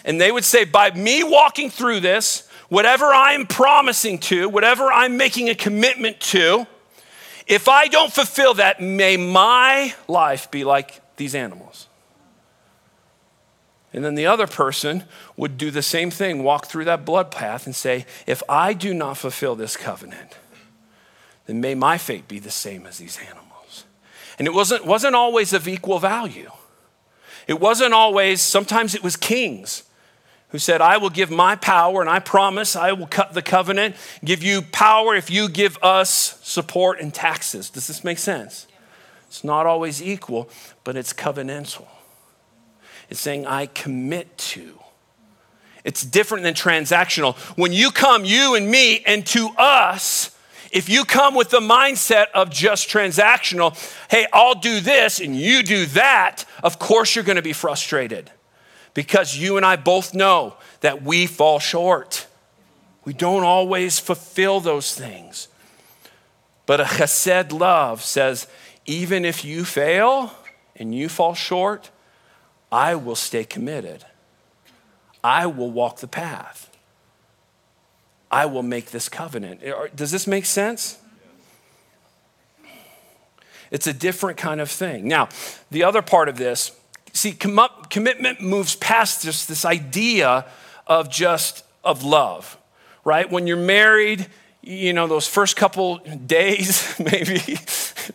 [0.05, 5.17] and they would say, by me walking through this, whatever I'm promising to, whatever I'm
[5.17, 6.67] making a commitment to,
[7.47, 11.89] if I don't fulfill that, may my life be like these animals.
[13.95, 15.05] And then the other person
[15.37, 18.93] would do the same thing, walk through that blood path and say, if I do
[18.93, 20.37] not fulfill this covenant,
[21.47, 23.85] then may my fate be the same as these animals.
[24.37, 26.51] And it wasn't, wasn't always of equal value.
[27.47, 29.85] It wasn't always, sometimes it was kings
[30.49, 33.95] who said, I will give my power and I promise I will cut the covenant,
[34.25, 37.71] give you power if you give us support and taxes.
[37.71, 38.67] Does this make sense?
[39.29, 40.49] It's not always equal,
[40.83, 41.87] but it's covenantal.
[43.15, 44.77] It's saying, I commit to.
[45.85, 47.37] It's different than transactional.
[47.57, 50.37] When you come, you and me, and to us,
[50.73, 53.79] if you come with the mindset of just transactional,
[54.11, 58.33] hey, I'll do this and you do that, of course you're going to be frustrated
[58.95, 62.27] because you and I both know that we fall short.
[63.05, 65.47] We don't always fulfill those things.
[66.67, 68.49] But a chesed love says,
[68.87, 70.33] even if you fail
[70.75, 71.91] and you fall short,
[72.75, 74.05] I will stay committed.
[75.23, 76.77] I will walk the path.
[78.33, 79.61] I will make this covenant.
[79.95, 80.99] Does this make sense?
[83.71, 85.07] It's a different kind of thing.
[85.07, 85.29] Now,
[85.71, 86.73] the other part of this,
[87.13, 87.61] see, com-
[87.91, 90.45] commitment moves past just this idea
[90.89, 92.59] of just of love,
[93.05, 93.31] right?
[93.31, 94.27] When you're married,
[94.63, 97.39] you know, those first couple days, maybe,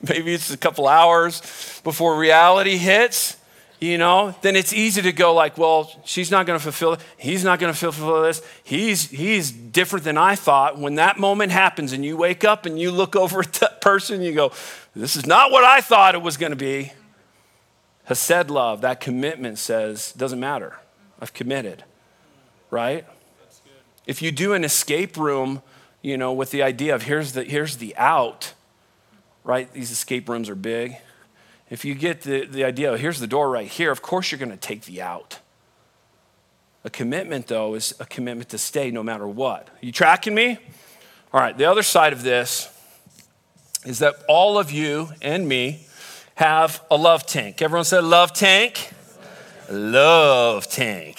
[0.06, 1.39] maybe it's a couple hours
[1.86, 3.38] before reality hits,
[3.80, 7.00] you know, then it's easy to go like, well, she's not going to fulfill it.
[7.18, 8.42] He's not going to fulfill this.
[8.63, 10.78] He's, he's different than I thought.
[10.78, 14.22] When that moment happens and you wake up and you look over at that person,
[14.22, 14.52] you go,
[14.96, 16.94] this is not what I thought it was going to be.
[18.06, 20.78] Hesed love, that commitment says, doesn't matter.
[21.22, 21.84] I've committed,
[22.72, 23.06] right?
[24.10, 25.62] if you do an escape room,
[26.02, 28.56] you know, with the idea of here's the, here's the out,
[29.44, 29.72] right?
[29.72, 30.96] These escape rooms are big.
[31.70, 34.40] If you get the, the idea, of, here's the door right here, of course you're
[34.40, 35.40] going to take the out.
[36.84, 39.68] A commitment, though, is a commitment to stay no matter what.
[39.68, 40.58] Are you tracking me?
[41.34, 42.70] All right, the other side of this
[43.86, 45.86] is that all of you and me
[46.36, 47.62] have a love tank.
[47.62, 48.92] Everyone said love tank?
[49.70, 51.18] Love tank.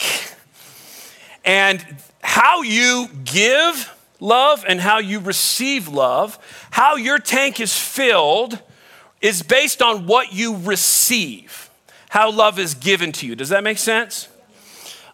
[1.44, 1.84] And
[2.22, 6.38] how you give love and how you receive love,
[6.70, 8.58] how your tank is filled,
[9.20, 11.70] is based on what you receive,
[12.08, 13.36] how love is given to you.
[13.36, 14.28] Does that make sense?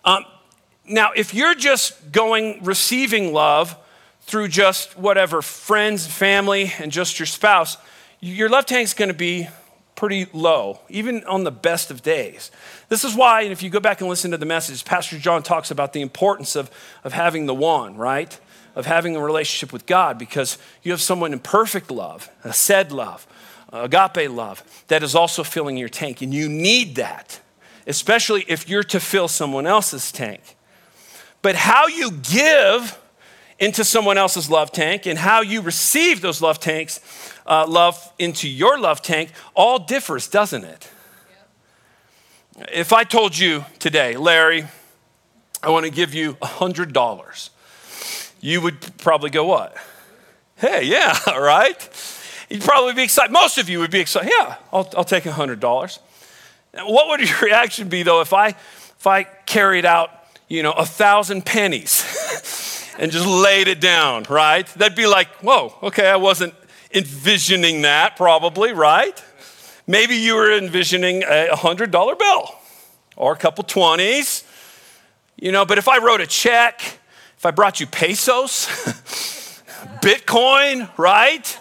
[0.04, 0.24] Um,
[0.88, 3.76] now, if you're just going receiving love
[4.22, 7.76] through just whatever friends, family, and just your spouse,
[8.20, 9.48] your love tank's going to be
[9.94, 12.50] pretty low, even on the best of days.
[12.88, 15.42] This is why, and if you go back and listen to the message, Pastor John
[15.42, 16.70] talks about the importance of,
[17.02, 18.38] of having the one, right?
[18.74, 22.92] Of having a relationship with God because you have someone in perfect love, a said
[22.92, 23.26] love,
[23.72, 26.22] agape love, that is also filling your tank.
[26.22, 27.40] And you need that,
[27.86, 30.56] especially if you're to fill someone else's tank.
[31.42, 32.98] But how you give
[33.58, 37.00] into someone else's love tank and how you receive those love tanks,
[37.46, 40.90] uh, love into your love tank, all differs, doesn't it?
[42.72, 44.66] If I told you today, Larry,
[45.62, 47.50] I want to give you $100,
[48.40, 49.76] you would probably go, What?
[50.56, 52.15] Hey, yeah, all right.
[52.48, 53.32] You'd probably be excited.
[53.32, 54.30] Most of you would be excited.
[54.30, 55.98] Yeah, I'll, I'll take $100.
[56.74, 60.10] What would your reaction be, though, if I, if I carried out
[60.48, 64.66] you know, a thousand pennies and just laid it down, right?
[64.74, 66.54] That'd be like, whoa, okay, I wasn't
[66.92, 69.22] envisioning that probably, right?
[69.86, 72.54] Maybe you were envisioning a $100 bill
[73.16, 74.44] or a couple 20s,
[75.36, 76.80] you know, but if I wrote a check,
[77.36, 78.66] if I brought you pesos,
[80.00, 81.58] Bitcoin, right?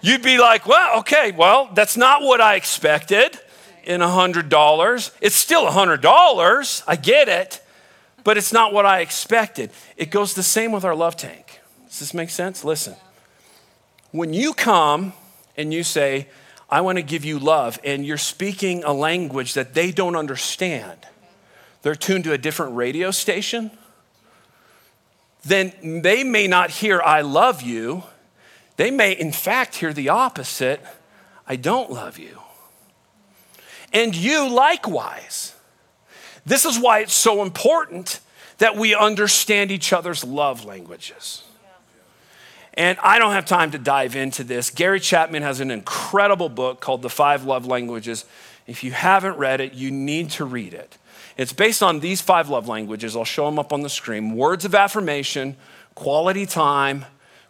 [0.00, 3.38] You'd be like, well, okay, well, that's not what I expected
[3.84, 5.10] in $100.
[5.20, 6.82] It's still $100.
[6.86, 7.62] I get it
[8.28, 9.70] but it's not what I expected.
[9.96, 11.60] It goes the same with our love tank.
[11.86, 12.62] Does this make sense?
[12.62, 12.94] Listen.
[14.10, 15.14] When you come
[15.56, 16.28] and you say,
[16.68, 20.98] I want to give you love, and you're speaking a language that they don't understand,
[21.80, 23.70] they're tuned to a different radio station,
[25.46, 28.02] then they may not hear, I love you.
[28.78, 30.80] They may, in fact, hear the opposite
[31.46, 32.38] I don't love you.
[33.92, 35.54] And you likewise.
[36.44, 38.20] This is why it's so important
[38.58, 41.42] that we understand each other's love languages.
[42.74, 44.68] And I don't have time to dive into this.
[44.68, 48.26] Gary Chapman has an incredible book called The Five Love Languages.
[48.66, 50.98] If you haven't read it, you need to read it.
[51.38, 53.16] It's based on these five love languages.
[53.16, 55.56] I'll show them up on the screen words of affirmation,
[55.94, 57.06] quality time,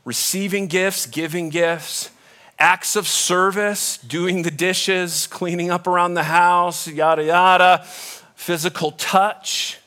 [0.08, 2.10] receiving gifts, giving gifts,
[2.58, 7.84] acts of service, doing the dishes, cleaning up around the house, yada, yada,
[8.34, 9.78] physical touch.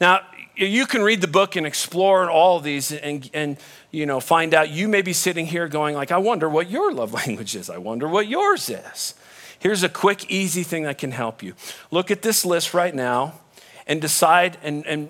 [0.00, 0.20] Now,
[0.54, 3.56] you can read the book and explore all these and, and
[3.90, 4.70] you know find out.
[4.70, 7.68] You may be sitting here going like i wonder what your love language is.
[7.68, 9.14] I wonder what yours is.
[9.58, 11.54] Here's a quick easy thing that can help you.
[11.90, 13.34] Look at this list right now
[13.88, 15.08] and decide and, and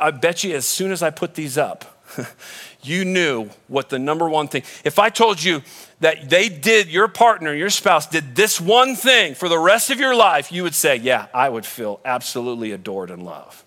[0.00, 1.94] i bet you as soon as i put these up
[2.86, 5.62] you knew what the number one thing if i told you
[6.04, 9.98] that they did, your partner, your spouse did this one thing for the rest of
[9.98, 13.64] your life, you would say, Yeah, I would feel absolutely adored and loved.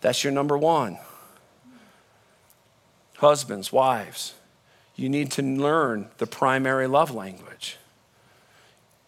[0.00, 0.98] That's your number one.
[3.18, 4.34] Husbands, wives,
[4.96, 7.76] you need to learn the primary love language.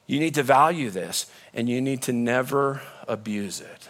[0.06, 3.88] You need to value this and you need to never abuse it.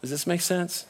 [0.00, 0.86] Does this make sense?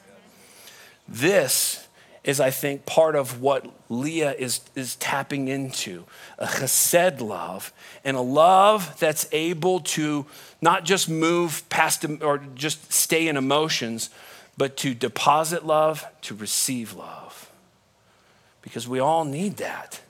[1.07, 1.86] This
[2.27, 6.05] is, I think, part of what Leah is, is tapping into
[6.39, 7.73] a chesed love,
[8.05, 10.27] and a love that's able to
[10.61, 14.11] not just move past or just stay in emotions,
[14.59, 17.51] but to deposit love, to receive love.
[18.61, 20.01] Because we all need that.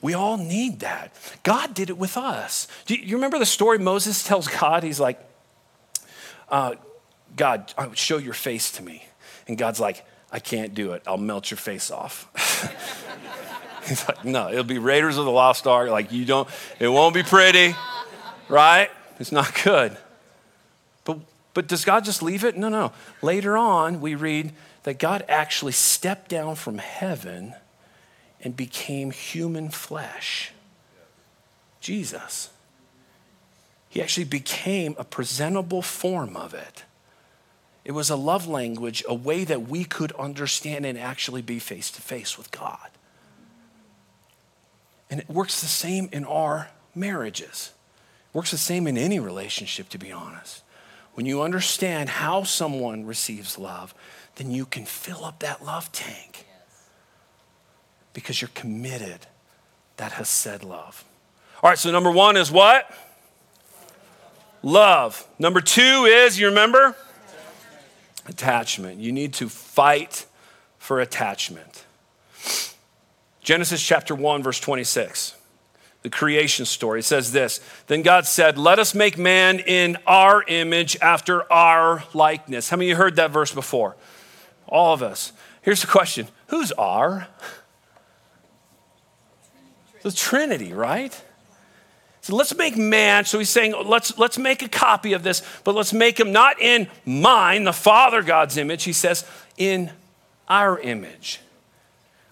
[0.00, 1.12] We all need that.
[1.42, 2.68] God did it with us.
[2.86, 4.84] Do you, remember the story Moses tells God?
[4.84, 5.18] He's like,
[6.48, 6.76] uh,
[7.36, 9.04] God, show your face to me.
[9.48, 11.02] And God's like, I can't do it.
[11.06, 12.28] I'll melt your face off.
[13.88, 15.88] He's like, no, it'll be Raiders of the Lost Ark.
[15.88, 17.74] Like, you don't, it won't be pretty,
[18.48, 18.90] right?
[19.18, 19.96] It's not good.
[21.04, 21.18] But,
[21.54, 22.56] but does God just leave it?
[22.56, 22.92] No, no.
[23.22, 27.54] Later on, we read that God actually stepped down from heaven
[28.42, 30.52] and became human flesh.
[31.80, 32.50] Jesus.
[33.88, 36.84] He actually became a presentable form of it.
[37.88, 41.90] It was a love language, a way that we could understand and actually be face
[41.92, 42.90] to face with God.
[45.10, 47.72] And it works the same in our marriages.
[48.28, 50.62] It works the same in any relationship, to be honest.
[51.14, 53.94] When you understand how someone receives love,
[54.36, 56.44] then you can fill up that love tank
[58.12, 59.26] because you're committed.
[59.96, 61.06] That chesed love.
[61.62, 62.94] All right, so number one is what?
[64.62, 65.26] Love.
[65.38, 66.94] Number two is, you remember?
[68.28, 69.00] Attachment.
[69.00, 70.26] You need to fight
[70.78, 71.84] for attachment.
[73.40, 75.34] Genesis chapter 1, verse 26,
[76.02, 77.02] the creation story.
[77.02, 82.68] Says this Then God said, Let us make man in our image after our likeness.
[82.68, 83.96] How many of you heard that verse before?
[84.66, 85.32] All of us.
[85.62, 87.28] Here's the question Who's our?
[90.02, 91.18] The Trinity, right?
[92.28, 93.24] So let's make man.
[93.24, 96.60] So he's saying, let's, let's make a copy of this, but let's make him not
[96.60, 98.84] in mine, the Father God's image.
[98.84, 99.24] He says,
[99.56, 99.90] in
[100.46, 101.40] our image.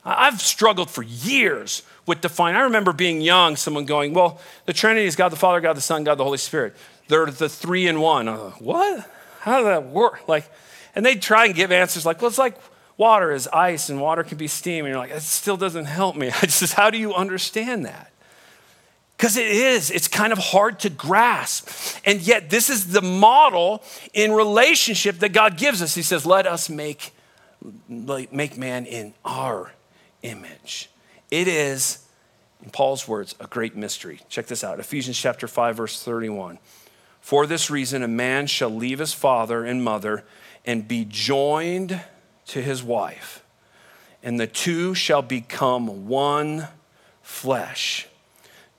[0.05, 2.61] I've struggled for years with defining.
[2.61, 5.81] I remember being young, someone going, Well, the Trinity is God the Father, God the
[5.81, 6.77] Son, God the Holy Spirit.
[7.09, 8.27] They're the three in one.
[8.27, 9.11] Like, what?
[9.41, 10.29] How does that work?
[10.29, 10.45] Like,
[10.95, 12.59] and they'd try and give answers like, Well, it's like
[12.99, 14.85] water is ice and water can be steam.
[14.85, 16.27] And you're like, It still doesn't help me.
[16.43, 18.13] I just, how do you understand that?
[19.17, 21.69] Because it is, it's kind of hard to grasp.
[22.05, 25.95] And yet, this is the model in relationship that God gives us.
[25.95, 27.15] He says, Let us make,
[27.89, 29.73] make man in our
[30.23, 30.91] image.
[31.31, 32.05] It is,
[32.63, 34.21] in Paul's words, a great mystery.
[34.29, 36.59] Check this out Ephesians chapter 5, verse 31.
[37.21, 40.25] For this reason, a man shall leave his father and mother
[40.67, 42.01] and be joined
[42.49, 43.43] to his wife,
[44.23, 46.69] and the two shall become one
[47.23, 48.07] flesh.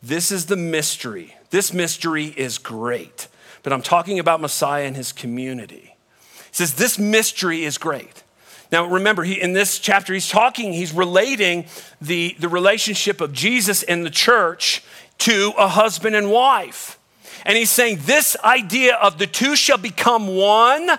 [0.02, 1.36] This is the mystery.
[1.50, 3.28] This mystery is great.
[3.64, 5.96] But I'm talking about Messiah and his community.
[6.28, 8.24] He says, This mystery is great.
[8.72, 11.66] Now, remember, he, in this chapter, he's talking, he's relating
[12.02, 14.84] the, the relationship of Jesus and the church
[15.20, 17.00] to a husband and wife.
[17.46, 20.90] And he's saying, This idea of the two shall become one,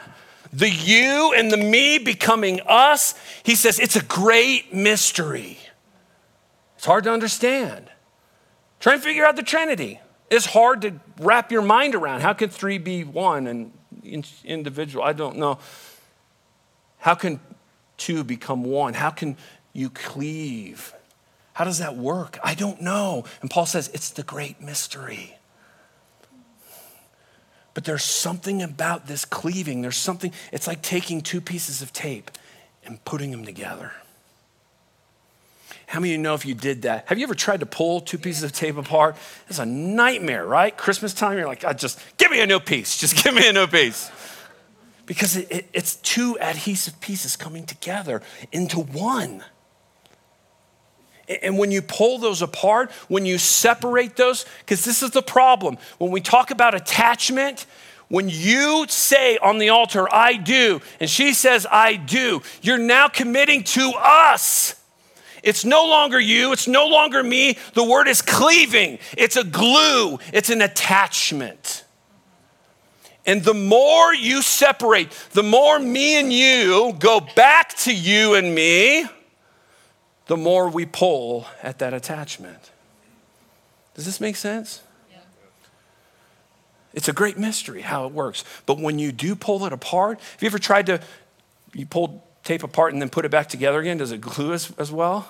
[0.53, 5.59] the you and the me becoming us, he says, it's a great mystery.
[6.77, 7.91] It's hard to understand.
[8.81, 10.01] Try and figure out the Trinity.
[10.31, 12.21] It's hard to wrap your mind around.
[12.21, 13.73] How can three be one and
[14.45, 15.05] individual?
[15.05, 15.59] I don't know.
[16.99, 17.41] How can
[17.97, 18.95] two become one?
[18.95, 19.37] How can
[19.73, 20.95] you cleave?
[21.55, 22.39] How does that work?
[22.45, 23.25] I don't know.
[23.41, 25.37] And Paul says it's the great mystery.
[27.75, 29.83] But there's something about this cleaving.
[29.83, 32.31] There's something, it's like taking two pieces of tape
[32.85, 33.93] and putting them together.
[35.89, 37.09] How many of you know if you did that?
[37.09, 39.17] Have you ever tried to pull two pieces of tape apart?
[39.49, 40.77] It's a nightmare, right?
[40.77, 42.99] Christmas time, you're like, I just give me a new piece.
[42.99, 44.11] Just give me a new piece
[45.07, 48.21] because it, it, it's two adhesive pieces coming together
[48.53, 49.43] into one.
[51.43, 55.79] And when you pull those apart, when you separate those, because this is the problem.
[55.97, 57.65] When we talk about attachment,
[58.09, 63.09] when you say on the altar, I do, and she says, I do, you're now
[63.09, 64.78] committing to us.
[65.43, 67.57] It's no longer you, it's no longer me.
[67.75, 71.85] The word is cleaving, it's a glue, it's an attachment.
[73.27, 78.55] And the more you separate, the more me and you go back to you and
[78.55, 79.05] me,
[80.29, 82.71] the more we pull at that attachment.
[83.95, 84.83] Does this make sense?
[85.11, 85.19] Yeah.
[86.95, 88.45] It's a great mystery how it works.
[88.65, 91.01] But when you do pull it apart, have you ever tried to,
[91.75, 93.99] you pull tape apart and then put it back together again?
[93.99, 95.29] Does it glue as, as well?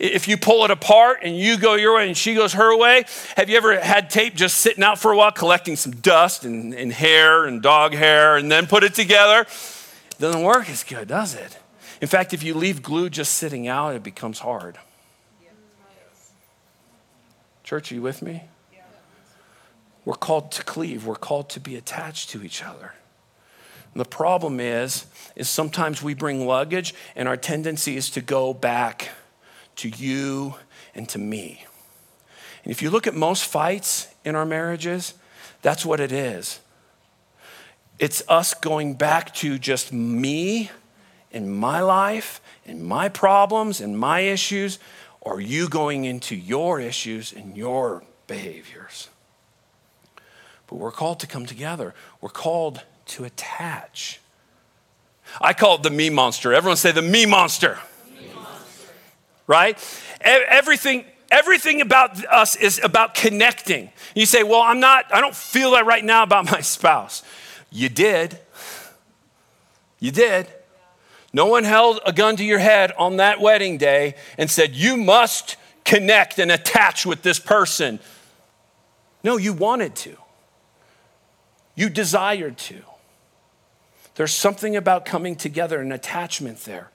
[0.00, 3.04] If you pull it apart and you go your way and she goes her way,
[3.36, 6.72] have you ever had tape just sitting out for a while, collecting some dust and,
[6.72, 9.40] and hair and dog hair, and then put it together?
[9.40, 11.58] It doesn't work as good, does it?
[12.00, 14.78] In fact, if you leave glue just sitting out, it becomes hard.
[17.64, 18.44] Church, are you with me?
[20.06, 21.04] We're called to cleave.
[21.04, 22.94] We're called to be attached to each other.
[23.94, 29.10] The problem is, is sometimes we bring luggage, and our tendency is to go back
[29.76, 30.54] to you
[30.94, 31.66] and to me.
[32.64, 35.14] And if you look at most fights in our marriages,
[35.60, 36.60] that's what it is.
[37.98, 40.70] It's us going back to just me
[41.30, 44.78] and my life and my problems and my issues,
[45.20, 49.08] or you going into your issues and your behaviors.
[50.66, 54.20] But we're called to come together, we're called to attach.
[55.40, 56.52] I call it the me monster.
[56.52, 57.78] Everyone say the me monster
[59.46, 59.78] right?
[60.20, 63.90] Everything, everything about us is about connecting.
[64.14, 67.22] You say, well, I'm not, I don't feel that right now about my spouse.
[67.70, 68.38] You did.
[70.00, 70.46] You did.
[71.32, 74.98] No one held a gun to your head on that wedding day and said, You
[74.98, 77.98] must connect and attach with this person.
[79.24, 80.16] No, you wanted to.
[81.74, 82.82] You desired to.
[84.14, 86.90] There's something about coming together, an attachment there.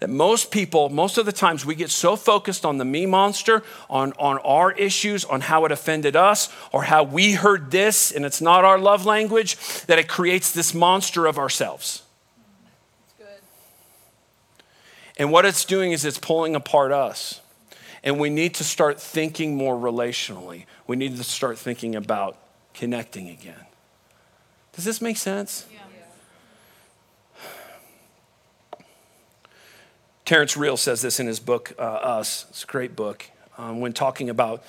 [0.00, 3.62] That most people, most of the times, we get so focused on the me monster,
[3.88, 8.24] on, on our issues, on how it offended us, or how we heard this and
[8.24, 12.02] it's not our love language, that it creates this monster of ourselves.
[15.18, 17.40] And what it's doing is it's pulling apart us.
[18.04, 20.66] And we need to start thinking more relationally.
[20.86, 22.36] We need to start thinking about
[22.74, 23.66] connecting again.
[24.74, 25.66] Does this make sense?
[25.72, 25.75] Yeah.
[30.26, 32.46] Terrence Real says this in his book, uh, Us.
[32.50, 33.30] It's a great book.
[33.56, 34.64] Um, when talking about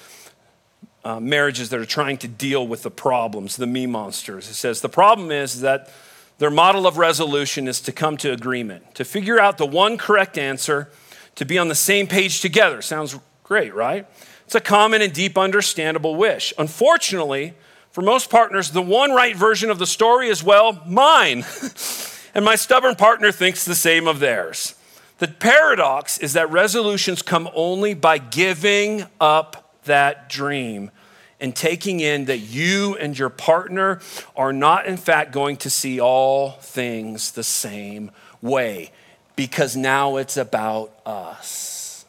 [1.03, 4.81] uh, marriages that are trying to deal with the problems, the me monsters, it says
[4.81, 5.91] the problem is that
[6.37, 10.37] their model of resolution is to come to agreement, to figure out the one correct
[10.37, 10.89] answer,
[11.33, 12.83] to be on the same page together.
[12.83, 14.05] Sounds great, right?
[14.45, 16.53] It's a common and deep understandable wish.
[16.59, 17.55] Unfortunately,
[17.89, 21.43] for most partners, the one right version of the story is, well, mine.
[22.35, 24.75] and my stubborn partner thinks the same of theirs.
[25.17, 30.91] The paradox is that resolutions come only by giving up that dream
[31.39, 33.99] and taking in that you and your partner
[34.35, 38.11] are not, in fact, going to see all things the same
[38.41, 38.91] way
[39.35, 42.05] because now it's about us.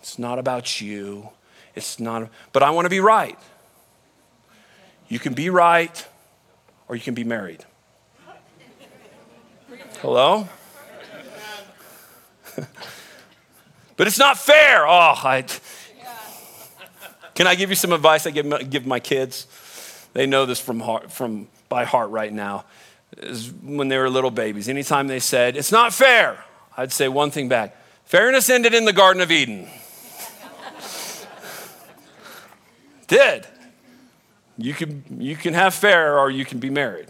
[0.00, 1.30] It's not about you.
[1.74, 3.38] It's not, but I want to be right.
[5.08, 6.06] You can be right
[6.88, 7.64] or you can be married.
[10.00, 10.48] Hello?
[13.96, 14.86] but it's not fair.
[14.86, 15.44] Oh, I
[17.34, 19.46] can I give you some advice I give, my, give my kids?
[20.12, 22.64] They know this from, heart, from by heart right now.
[23.16, 24.68] Is when they were little babies.
[24.68, 26.44] Anytime they said, It's not fair,
[26.76, 29.66] I'd say one thing back Fairness ended in the Garden of Eden.
[33.06, 33.46] Did.
[34.58, 37.08] You can, you can have fair or you can be married.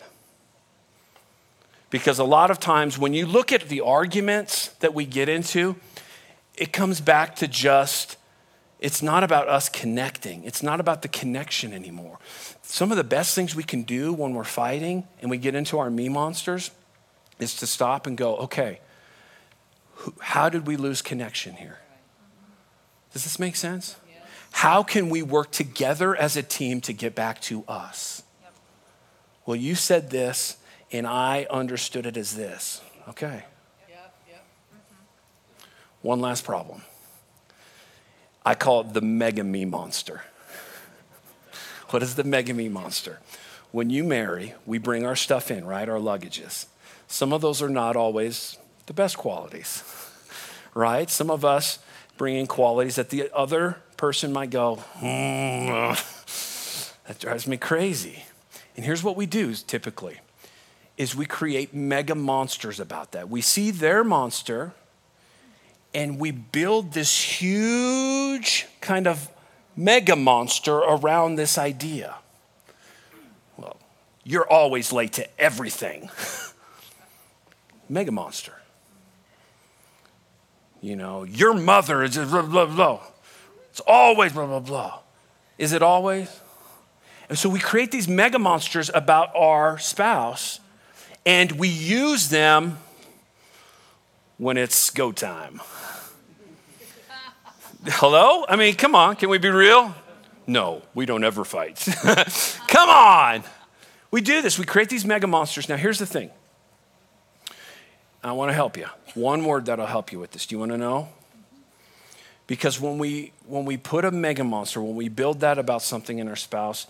[1.93, 5.77] Because a lot of times when you look at the arguments that we get into,
[6.57, 8.17] it comes back to just
[8.81, 10.43] it's not about us connecting.
[10.43, 12.19] It's not about the connection anymore.
[12.63, 15.79] Some of the best things we can do when we're fighting and we get into
[15.79, 16.73] our me monsters
[17.39, 18.81] is to stop and go, okay,
[20.19, 21.79] how did we lose connection here?
[23.13, 23.97] Does this make sense?
[24.51, 28.23] How can we work together as a team to get back to us?
[29.45, 30.57] Well, you said this,
[30.93, 32.83] and I understood it as this.
[33.09, 33.45] Okay.
[36.03, 36.83] One last problem.
[38.45, 40.23] I call it the mega me monster.
[41.91, 43.21] what is the mega me monster?
[43.71, 45.89] When you marry, we bring our stuff in, right?
[45.89, 46.67] Our luggages.
[47.07, 49.85] Some of those are not always the best qualities,
[50.75, 51.09] right?
[51.09, 51.79] Some of us
[52.19, 58.25] bring in qualities that the other person might go, mm, that drives me crazy.
[58.77, 60.19] And here's what we do typically
[61.03, 63.29] is we create mega monsters about that.
[63.29, 64.73] We see their monster
[65.93, 69.29] and we build this huge kind of
[69.77, 72.15] mega monster around this idea.
[73.57, 73.77] Well,
[74.23, 76.09] you're always late to everything.
[77.89, 78.55] mega monster.
[80.81, 83.01] You know, your mother is just blah, blah, blah.
[83.71, 84.99] It's always blah, blah, blah.
[85.59, 86.41] Is it always?
[87.29, 90.61] And so we create these mega monsters about our spouse
[91.25, 92.79] and we use them
[94.39, 95.61] when it's go time.
[97.85, 98.45] Hello?
[98.49, 99.95] I mean, come on, can we be real?
[100.47, 101.87] No, we don't ever fight.
[102.69, 103.43] come on.
[104.11, 105.69] We do this, we create these mega monsters.
[105.69, 106.31] Now, here's the thing
[108.23, 108.87] I want to help you.
[109.15, 110.47] One word that'll help you with this.
[110.47, 111.09] Do you want to know?
[112.47, 116.19] Because when we when we put a mega monster, when we build that about something
[116.19, 116.87] in our spouse,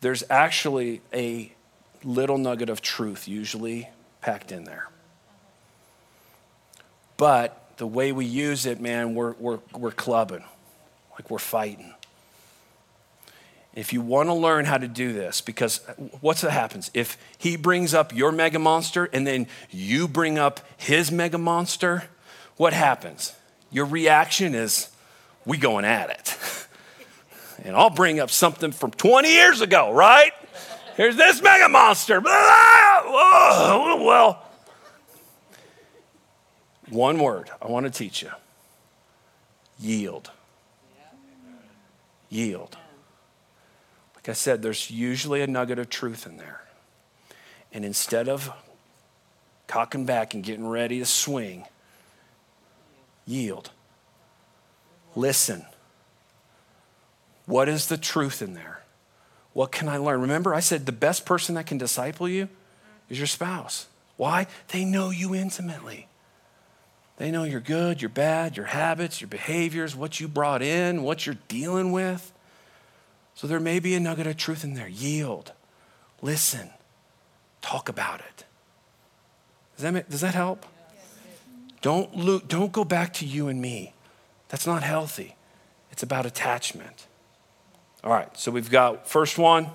[0.00, 1.53] there's actually a
[2.04, 3.88] little nugget of truth usually
[4.20, 4.88] packed in there.
[7.16, 10.44] But the way we use it, man, we're, we're, we're clubbing,
[11.12, 11.94] like we're fighting.
[13.74, 15.78] If you want to learn how to do this, because
[16.20, 16.90] what's that happens?
[16.94, 22.04] If he brings up your mega monster and then you bring up his mega monster,
[22.56, 23.34] what happens?
[23.72, 24.90] Your reaction is,
[25.44, 26.38] we going at it.
[27.62, 30.32] And I'll bring up something from 20 years ago, right?
[30.96, 32.20] Here's this mega monster.
[32.20, 32.42] Well,
[36.88, 38.30] one word I want to teach you
[39.80, 40.30] yield.
[42.28, 42.76] Yield.
[44.14, 46.62] Like I said, there's usually a nugget of truth in there.
[47.72, 48.52] And instead of
[49.66, 51.64] cocking back and getting ready to swing,
[53.26, 53.70] yield.
[55.16, 55.66] Listen.
[57.46, 58.83] What is the truth in there?
[59.54, 60.20] What can I learn?
[60.20, 62.48] Remember, I said the best person that can disciple you
[63.08, 63.86] is your spouse.
[64.16, 64.46] Why?
[64.68, 66.08] They know you intimately.
[67.16, 71.24] They know you're good, you're bad, your habits, your behaviors, what you brought in, what
[71.24, 72.32] you're dealing with.
[73.34, 74.88] So there may be a nugget of truth in there.
[74.88, 75.52] Yield,
[76.20, 76.70] listen,
[77.62, 78.44] talk about it.
[79.76, 80.66] Does that, does that help?
[81.80, 83.92] Don't, lo- don't go back to you and me.
[84.48, 85.36] That's not healthy.
[85.92, 87.06] It's about attachment.
[88.04, 89.68] All right, so we've got first one,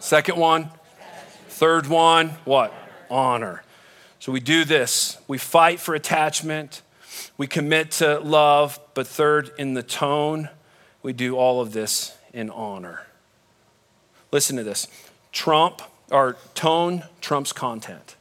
[0.00, 0.70] second one,
[1.46, 2.74] third one, what?
[3.08, 3.62] Honor.
[4.18, 5.18] So we do this.
[5.28, 6.82] We fight for attachment.
[7.36, 8.80] We commit to love.
[8.92, 10.48] But third, in the tone,
[11.00, 13.06] we do all of this in honor.
[14.32, 14.88] Listen to this.
[15.30, 15.80] Trump,
[16.10, 18.16] or tone trumps content.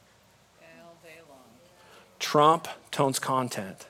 [2.19, 3.87] Trump tones content.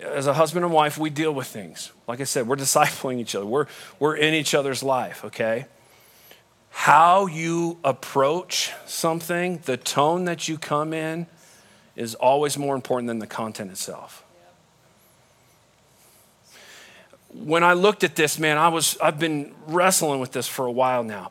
[0.00, 1.90] As a husband and wife, we deal with things.
[2.06, 3.46] Like I said, we're discipling each other.
[3.46, 3.66] We're,
[3.98, 5.66] we're in each other's life, okay?
[6.76, 11.24] how you approach something, the tone that you come in,
[11.94, 14.24] is always more important than the content itself.
[17.32, 20.70] When I looked at this, man, I was I've been wrestling with this for a
[20.70, 21.30] while now.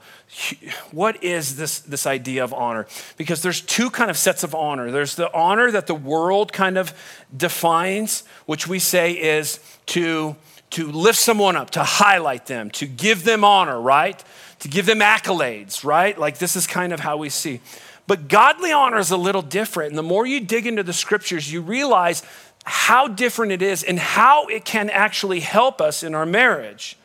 [0.92, 2.88] What is this this idea of honor?
[3.18, 4.92] Because there's two kind of sets of honor.
[4.92, 6.94] There's the honor that the world kind of
[7.36, 10.38] defines, which we say is to
[10.74, 14.24] to lift someone up, to highlight them, to give them honor, right?
[14.64, 16.18] to give them accolades, right?
[16.18, 17.60] Like this is kind of how we see.
[18.08, 19.90] But godly honor is a little different.
[19.90, 22.24] And the more you dig into the scriptures, you realize
[22.64, 26.98] how different it is and how it can actually help us in our marriage.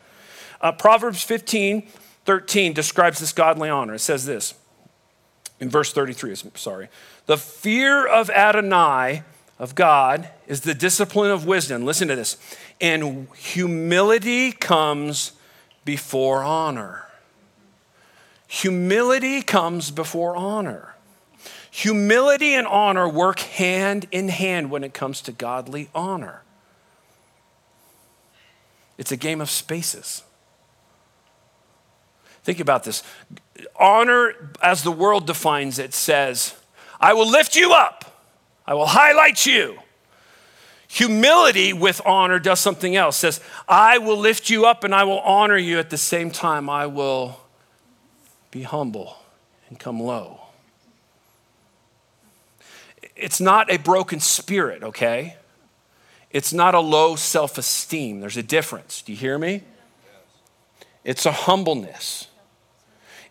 [0.61, 1.85] Uh, Proverbs 15,
[2.23, 3.95] 13 describes this godly honor.
[3.95, 4.53] It says this
[5.59, 6.87] in verse 33, sorry.
[7.25, 9.23] The fear of Adonai,
[9.59, 11.85] of God, is the discipline of wisdom.
[11.85, 12.37] Listen to this.
[12.79, 15.33] And humility comes
[15.83, 17.05] before honor.
[18.47, 20.95] Humility comes before honor.
[21.71, 26.41] Humility and honor work hand in hand when it comes to godly honor.
[28.97, 30.23] It's a game of spaces.
[32.43, 33.03] Think about this.
[33.79, 36.55] Honor, as the world defines it, says,
[36.99, 37.98] I will lift you up,
[38.69, 39.79] I will highlight you.
[40.89, 45.21] Humility with honor does something else, says, I will lift you up and I will
[45.21, 46.69] honor you at the same time.
[46.69, 47.39] I will
[48.51, 49.17] be humble
[49.69, 50.41] and come low.
[53.15, 55.37] It's not a broken spirit, okay?
[56.29, 58.19] It's not a low self esteem.
[58.19, 59.01] There's a difference.
[59.01, 59.63] Do you hear me?
[61.03, 62.27] It's a humbleness.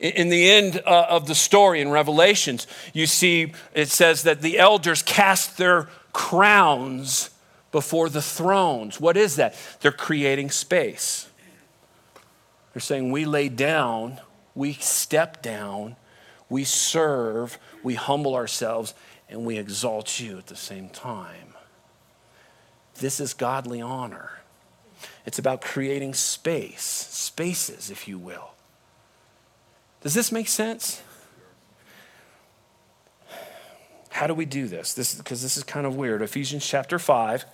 [0.00, 4.58] In the end uh, of the story in Revelations, you see it says that the
[4.58, 7.30] elders cast their crowns
[7.72, 9.00] before the thrones.
[9.00, 9.56] What is that?
[9.80, 11.28] They're creating space.
[12.72, 14.20] They're saying, We lay down
[14.58, 15.94] we step down,
[16.48, 18.92] we serve, we humble ourselves,
[19.28, 21.54] and we exalt you at the same time.
[22.96, 24.40] This is godly honor.
[25.24, 28.50] It's about creating space, spaces, if you will.
[30.08, 31.02] Does this make sense?
[34.08, 34.94] How do we do this?
[34.94, 36.22] This because this is kind of weird.
[36.22, 37.44] Ephesians chapter 5,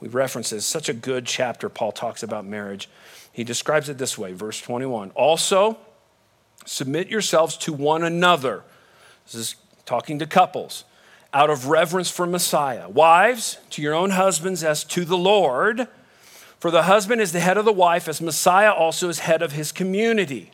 [0.00, 0.64] we reference this.
[0.64, 2.88] Such a good chapter Paul talks about marriage.
[3.30, 5.10] He describes it this way, verse 21.
[5.10, 5.76] Also,
[6.64, 8.62] Submit yourselves to one another.
[9.26, 10.84] This is talking to couples.
[11.34, 12.88] Out of reverence for Messiah.
[12.88, 15.86] Wives, to your own husbands as to the Lord.
[16.58, 19.52] For the husband is the head of the wife, as Messiah also is head of
[19.52, 20.50] his community,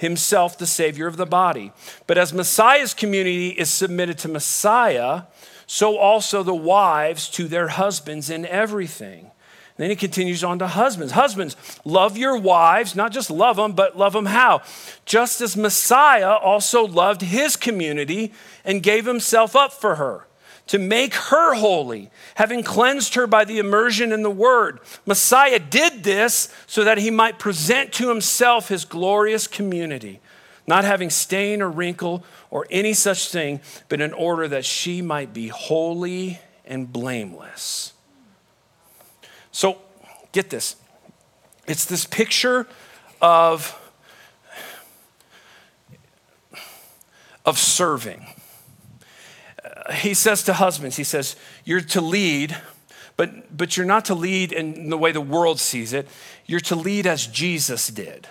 [0.00, 1.72] himself the Savior of the body.
[2.06, 5.24] But as Messiah's community is submitted to Messiah,
[5.66, 9.30] so also the wives to their husbands in everything.
[9.76, 11.12] Then he continues on to husbands.
[11.12, 14.62] Husbands, love your wives, not just love them, but love them how?
[15.04, 18.32] Just as Messiah also loved his community
[18.64, 20.26] and gave himself up for her
[20.70, 24.78] to make her holy, having cleansed her by the immersion in the word.
[25.04, 30.20] Messiah did this so that he might present to himself his glorious community,
[30.68, 35.34] not having stain or wrinkle or any such thing, but in order that she might
[35.34, 37.92] be holy and blameless.
[39.50, 39.78] So
[40.30, 40.76] get this
[41.66, 42.68] it's this picture
[43.20, 43.76] of,
[47.44, 48.39] of serving.
[49.92, 52.56] He says to husbands, he says, You're to lead,
[53.16, 56.08] but, but you're not to lead in the way the world sees it.
[56.46, 58.28] You're to lead as Jesus did.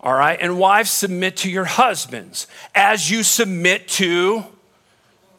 [0.00, 4.44] All right, and wives, submit to your husbands as you submit to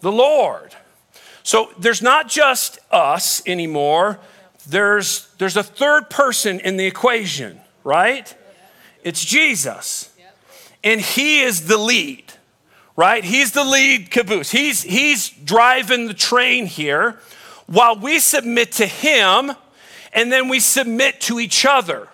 [0.01, 0.75] the Lord.
[1.43, 4.19] So there's not just us anymore,
[4.67, 8.33] there's, there's a third person in the equation, right?
[9.03, 10.11] It's Jesus.
[10.83, 12.24] And he is the lead,
[12.95, 13.23] right?
[13.23, 14.51] He's the lead caboose.
[14.51, 17.19] He's, he's driving the train here
[17.67, 19.51] while we submit to him
[20.13, 22.07] and then we submit to each other.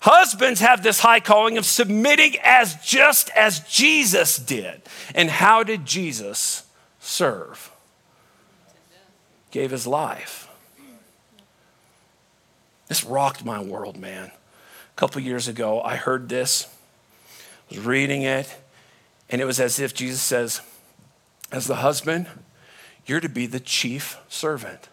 [0.00, 4.82] Husbands have this high calling of submitting as just as Jesus did.
[5.14, 6.64] And how did Jesus
[6.98, 7.70] serve?
[9.52, 10.48] Gave his life.
[12.88, 14.32] This rocked my world, man.
[14.32, 16.66] A couple years ago, I heard this,
[17.68, 18.54] was reading it,
[19.32, 20.60] and it was as if Jesus says,
[21.50, 22.26] As the husband,
[23.06, 24.90] you're to be the chief servant.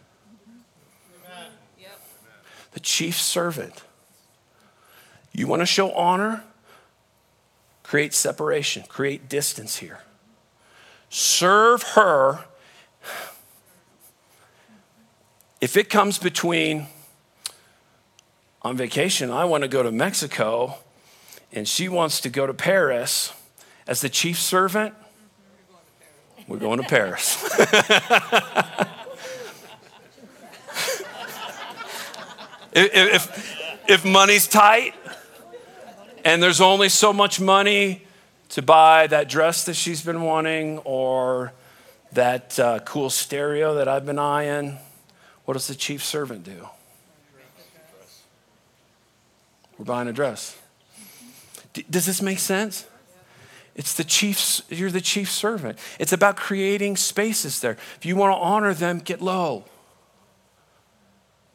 [2.72, 3.84] The chief servant.
[5.34, 6.44] You want to show honor?
[7.84, 10.00] Create separation, create distance here.
[11.10, 12.46] Serve her.
[15.60, 16.88] If it comes between
[18.62, 20.78] on vacation, I want to go to Mexico,
[21.52, 23.34] and she wants to go to Paris
[23.90, 24.94] as the chief servant,
[26.48, 27.44] we're going to Paris.
[32.72, 34.94] if, if, if money's tight
[36.24, 38.04] and there's only so much money
[38.50, 41.52] to buy that dress that she's been wanting or
[42.14, 44.78] that uh, cool stereo that I've been eyeing,
[45.46, 46.68] what does the chief servant do?
[49.80, 50.60] We're buying a dress.
[51.74, 52.86] D- does this make sense?
[53.80, 55.80] It's the chief, you're the chief servant.
[56.00, 57.78] It's about creating spaces there.
[57.96, 59.64] If you want to honor them, get low.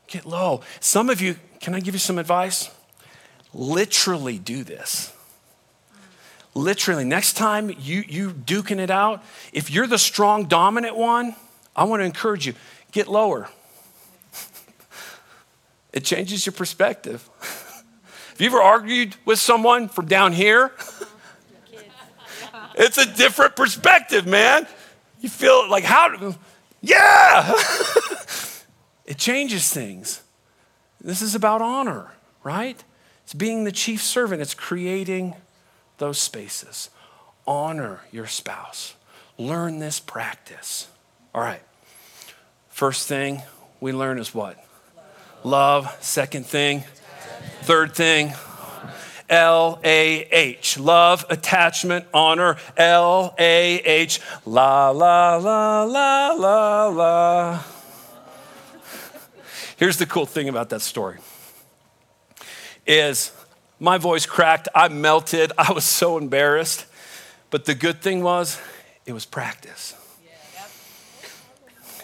[0.07, 0.63] Get low.
[0.81, 2.71] Some of you, can I give you some advice?
[3.53, 5.13] Literally do this.
[6.55, 9.23] Literally, next time you you duking it out,
[9.53, 11.37] if you're the strong dominant one,
[11.77, 12.55] I want to encourage you,
[12.91, 13.51] get lower.
[15.93, 17.29] it changes your perspective.
[17.41, 20.73] Have you ever argued with someone from down here?
[22.75, 24.67] It's a different perspective, man.
[25.21, 26.35] You feel like, how?
[26.81, 27.55] Yeah!
[29.07, 30.23] it changes things.
[31.01, 32.13] This is about honor,
[32.43, 32.83] right?
[33.23, 35.35] It's being the chief servant, it's creating
[35.99, 36.91] those spaces.
[37.47, 38.95] Honor your spouse.
[39.39, 40.89] Learn this practice.
[41.35, 41.63] All right.
[42.69, 43.43] First thing
[43.81, 44.57] we learn is what?
[45.45, 45.85] Love.
[45.85, 45.97] Love.
[46.01, 46.85] Second thing.
[47.63, 48.33] Third thing
[49.29, 50.79] L A H.
[50.79, 52.57] Love, attachment, honor.
[52.77, 54.21] L A H.
[54.45, 57.63] La, la, la, la, la, la.
[59.77, 61.19] Here's the cool thing about that story
[62.87, 63.33] is
[63.81, 66.87] my voice cracked, I melted, I was so embarrassed.
[67.51, 68.61] But the good thing was,
[69.07, 69.95] it was practice.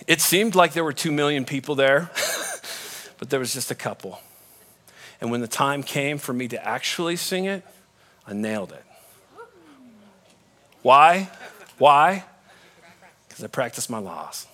[0.06, 2.10] It seemed like there were two million people there,
[3.18, 4.20] but there was just a couple.
[5.20, 7.64] And when the time came for me to actually sing it,
[8.26, 8.84] I nailed it.
[10.82, 11.28] Why?
[11.78, 12.24] Why?
[13.28, 14.46] Because I practiced my laws.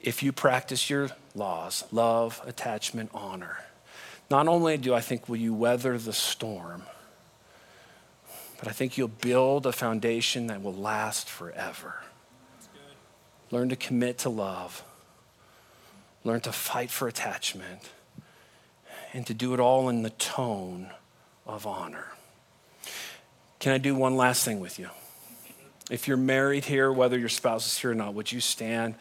[0.00, 3.58] If you practice your laws, love, attachment, honor,
[4.30, 6.82] not only do I think will you weather the storm,
[8.58, 12.02] but I think you'll build a foundation that will last forever.
[13.50, 14.82] Learn to commit to love.
[16.24, 17.90] Learn to fight for attachment
[19.16, 20.90] and to do it all in the tone
[21.46, 22.04] of honor.
[23.58, 24.90] Can I do one last thing with you?
[25.90, 28.94] If you're married here, whether your spouse is here or not, would you stand?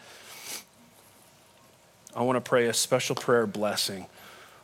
[2.15, 4.05] I want to pray a special prayer blessing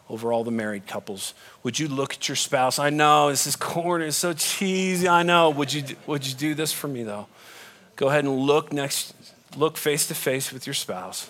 [0.09, 1.33] over all the married couples.
[1.63, 2.79] Would you look at your spouse?
[2.79, 5.09] I know this is corny, it's so cheesy.
[5.09, 5.49] I know.
[5.49, 7.27] Would you would you do this for me though?
[7.97, 9.13] Go ahead and look next
[9.57, 11.29] look face to face with your spouse.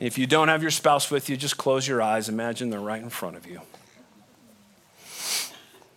[0.00, 2.28] If you don't have your spouse with you, just close your eyes.
[2.28, 3.60] Imagine they're right in front of you.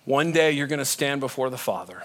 [0.06, 2.04] One day you're going to stand before the Father.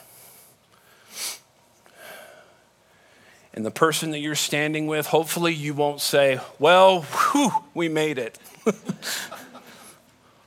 [3.55, 8.18] And the person that you're standing with, hopefully you won't say, Well, whew, we made
[8.18, 8.38] it.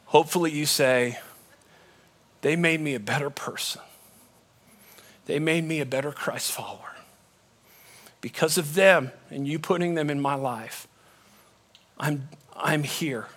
[0.05, 1.17] hopefully you say,
[2.41, 3.81] They made me a better person.
[5.25, 6.95] They made me a better Christ follower.
[8.21, 10.87] Because of them and you putting them in my life,
[11.99, 13.27] I'm, I'm here.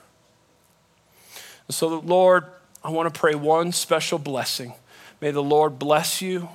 [1.69, 2.45] And so, Lord,
[2.85, 4.75] I want to pray one special blessing.
[5.21, 6.49] May the Lord bless you.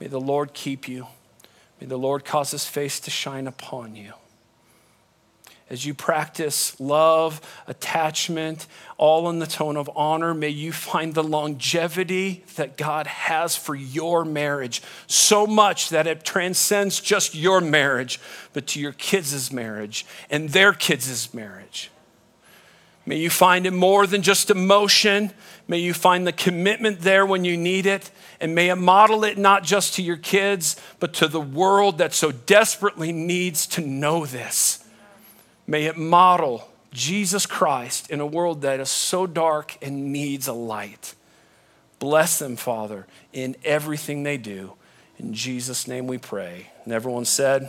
[0.00, 1.06] May the Lord keep you.
[1.80, 4.12] May the Lord cause his face to shine upon you.
[5.70, 8.66] As you practice love, attachment,
[8.96, 13.74] all in the tone of honor, may you find the longevity that God has for
[13.74, 18.20] your marriage so much that it transcends just your marriage,
[18.52, 21.90] but to your kids' marriage and their kids' marriage.
[23.08, 25.32] May you find it more than just emotion.
[25.66, 28.10] May you find the commitment there when you need it.
[28.38, 32.12] And may it model it not just to your kids, but to the world that
[32.12, 34.77] so desperately needs to know this.
[35.68, 40.54] May it model Jesus Christ in a world that is so dark and needs a
[40.54, 41.14] light.
[41.98, 44.72] Bless them, Father, in everything they do.
[45.18, 46.70] In Jesus' name we pray.
[46.84, 47.68] And everyone said,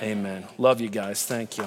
[0.00, 0.18] Amen.
[0.18, 0.48] Amen.
[0.56, 1.26] Love you guys.
[1.26, 1.66] Thank you.